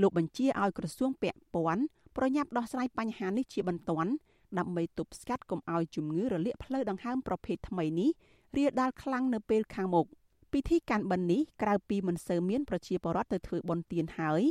[0.00, 1.82] លោកបញ្ជាឲ្យក្រសួងពាក់ព័ន្ធ
[2.16, 4.10] ប្រញាប់ដោះស្រាយបញ្ហានេះជាបន្ទាន់
[4.58, 8.10] ដើម្បីទប់ស្កាត់កុំឲ្យជំងឺរលាកផ្លូវដង្ហើមប្រភេទថ្មីនេះ
[8.56, 10.06] រាលដាលខ្លាំងនៅពេលខាងមុខ
[10.52, 14.42] ពិធីកាន់បិណ្ឌនេះក្រៅពីមិនសូវមានប្រជាពលរដ្ឋទៅធ្វើបុណ្យទានហើយ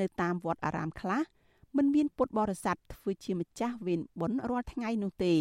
[0.00, 1.20] នៅតាមវត្តអារាមខ្លះ
[1.76, 5.34] មិនមានពុទ្ធបរិស័ទធ្វើជាម្ចាស់វេនបុណ្យរាល់ថ្ងៃនោះទេ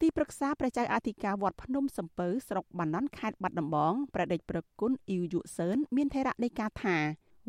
[0.00, 6.96] ទីប្រឹក្សាព្រះចៅអធិការវត្តភ្នំសំពៅស្រុកបាណន់ខេត្តបាត់ដំបងព្រះដេចប្រគុណអ៊ីវយុសឿនមានថេរដីកាថា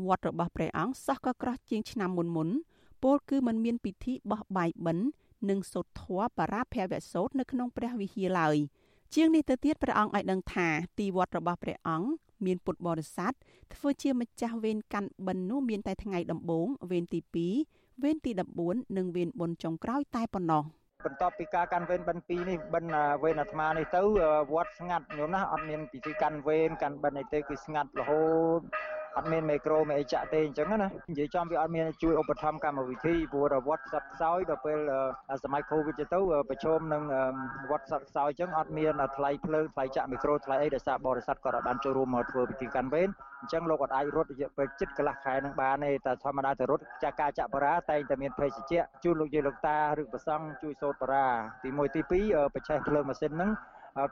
[0.08, 2.50] វត្តរបស់ព្រះអង្គសោះក៏ក្រោះជាងឆ្នាំមុនមុន
[3.04, 5.06] ពោលគឺมันមានពិធីបោះបាយបិណ្ឌ
[5.50, 8.58] និងសូត្រធម៌បរាភវសូត្រនៅក្នុងព្រះវិហារឡើយ
[9.16, 10.68] ជាងនេះទៅទៀតព្រះអង្គឲ្យដឹងថា
[11.00, 12.10] ទីវត្តរបស់ព្រះអង្គ
[12.46, 13.34] មានពុទ្ធបរិស័ទ
[13.74, 18.32] ធ្វើជាម្ចាស់វេនកាន់បិណ្ឌនោះមានតែថ្ងៃដំបូងវេនទី2 វេនទី
[18.64, 20.64] 14និងវេនបុណ្យចុងក្រោយតែប៉ុណ្ណោះ
[21.06, 24.02] បន្ទាប់ពីការកាន់វេនបិណ្ឌ2នេះបិណ្ឌវេនអាត្មានេះទៅ
[24.54, 28.26] វត្តស្ងាត់ញោមណាអត់មានពិធីកាន់វេនកាន់បិណ្ឌអីទេគឺស្ងាត់រហូ
[28.60, 28.62] ត
[29.18, 34.80] អត់មានមេក្រូមេអីចាក់ទេអញ្ចឹងណានិយាយចំវាអត់មានជួយឧបត្ថម្ភកម្មវិធីព្រោះវត្តសັດខ្សោយដល់ពេល
[35.44, 37.04] សម័យកូវីដទៅប្រឈមនឹង
[37.72, 43.10] វត្តសັດខ្សោយអញ្ចឹងអត់មានថ្លៃភ្លើងថ្លៃចាក់មេក្រូថ្លៃអីដោយសារបរិស័ទក៏បានចូលរួមមកធ្វើពិធីកាន់វេន
[43.42, 51.28] អញ្ចឹងលោកអត់អាចរត់រយៈពេលជិតកន្លះខែនឹងបានទេតែធម្មតាទៅរត់ចាក់ការចាក់បារាតែងតែមានភេសជ្ជៈជួយលោកយាយលោកតាឬប្រសង់ជួយសូត្របារា
[51.64, 53.52] ទី1ទី2បច្ចេកភ្លើងម៉ាស៊ីនហ្នឹង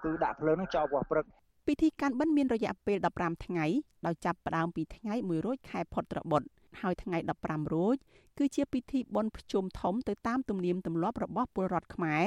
[0.03, 1.25] គឺដាក់ភ្លើងហ្នឹងចោលវាស់ព្រឹក
[1.67, 3.65] ពិធីកាន់បិណ្ឌមានរយៈពេល15ថ្ងៃ
[4.05, 6.47] ដោយចាប់ផ្ដើមពីថ្ងៃ1រោចខែផុតត្របុត្រ
[6.81, 7.95] ហើយថ្ងៃ15រោច
[8.37, 12.23] គឺជាពិធីបុណ្យភ្ជុំធំទៅតាមទំនៀមទម្លាប់របស់ពលរដ្ឋខ្មែរ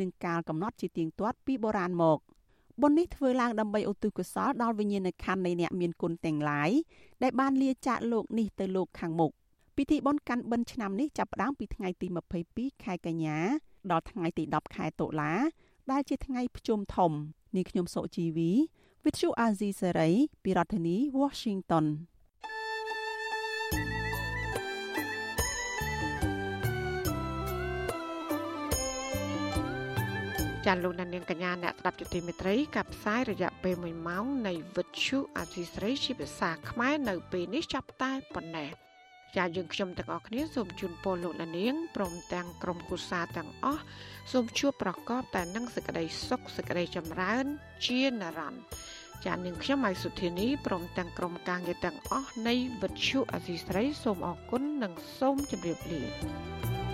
[0.00, 2.18] និងកាលកំណត់ជាទៀងទាត់ពីបុរាណមក
[2.82, 6.70] បុណ្យនេះធ្វើឡើងដើម្បីឧទ្ទិសកុសលដល់វិញ្ញាណក្ខន្ធនៃអ្នកមានគុណទាំងឡាយ
[7.22, 9.30] ដែលបានលាចាកលោកនេះទៅលោកខាងមុខ
[9.76, 12.06] ពិធីបុណ្យកាន់បិណ្ឌឆ្នាំនេះចាប់ផ្ដើមពីថ្ងៃទី
[12.46, 13.38] 22ខែកញ្ញា
[13.90, 15.32] ដល់ថ្ងៃទី10ខែតុលា
[15.90, 17.12] ដែលជាថ្ងៃភ្ជុំធំ
[17.56, 18.50] នាងខ្ញុំសុជីវី
[19.08, 20.10] វិទ្យុអាស៊ីសេរី
[20.44, 21.86] ពីរដ្ឋធានី Washington
[30.66, 38.70] ចាលោកនាងកញ្ញាអ្នកស្ដាប់យុតិមេត្រីកັບផ្សាយរយៈពេល1ម៉ោងនៃវិទ្យុអាស៊ីសេរីជាភាសាខ្មែរនៅពេលនេះចាប់តែប៉ុណ្ណេះ
[39.36, 43.82] ចាយើងខ្ញុំទាំងអស់គ្នាសូមជូនពរលោកនាងព្រមទាំងក្រុមគូសាទាំងអស់
[44.32, 47.44] សូមជួបប្រកបតែនឹងសេចក្តីសុខសេចក្តីចម្រើន
[47.86, 56.87] ជានិរន្តរ៍ ចានាងខ្ញុំម៉ៃសុធានីព្រមទាំងក្រុមការងារទាំងអស់នៃវិទ្យុអសីស្រីសូមអរគុណនិងសូមជម្រាបលា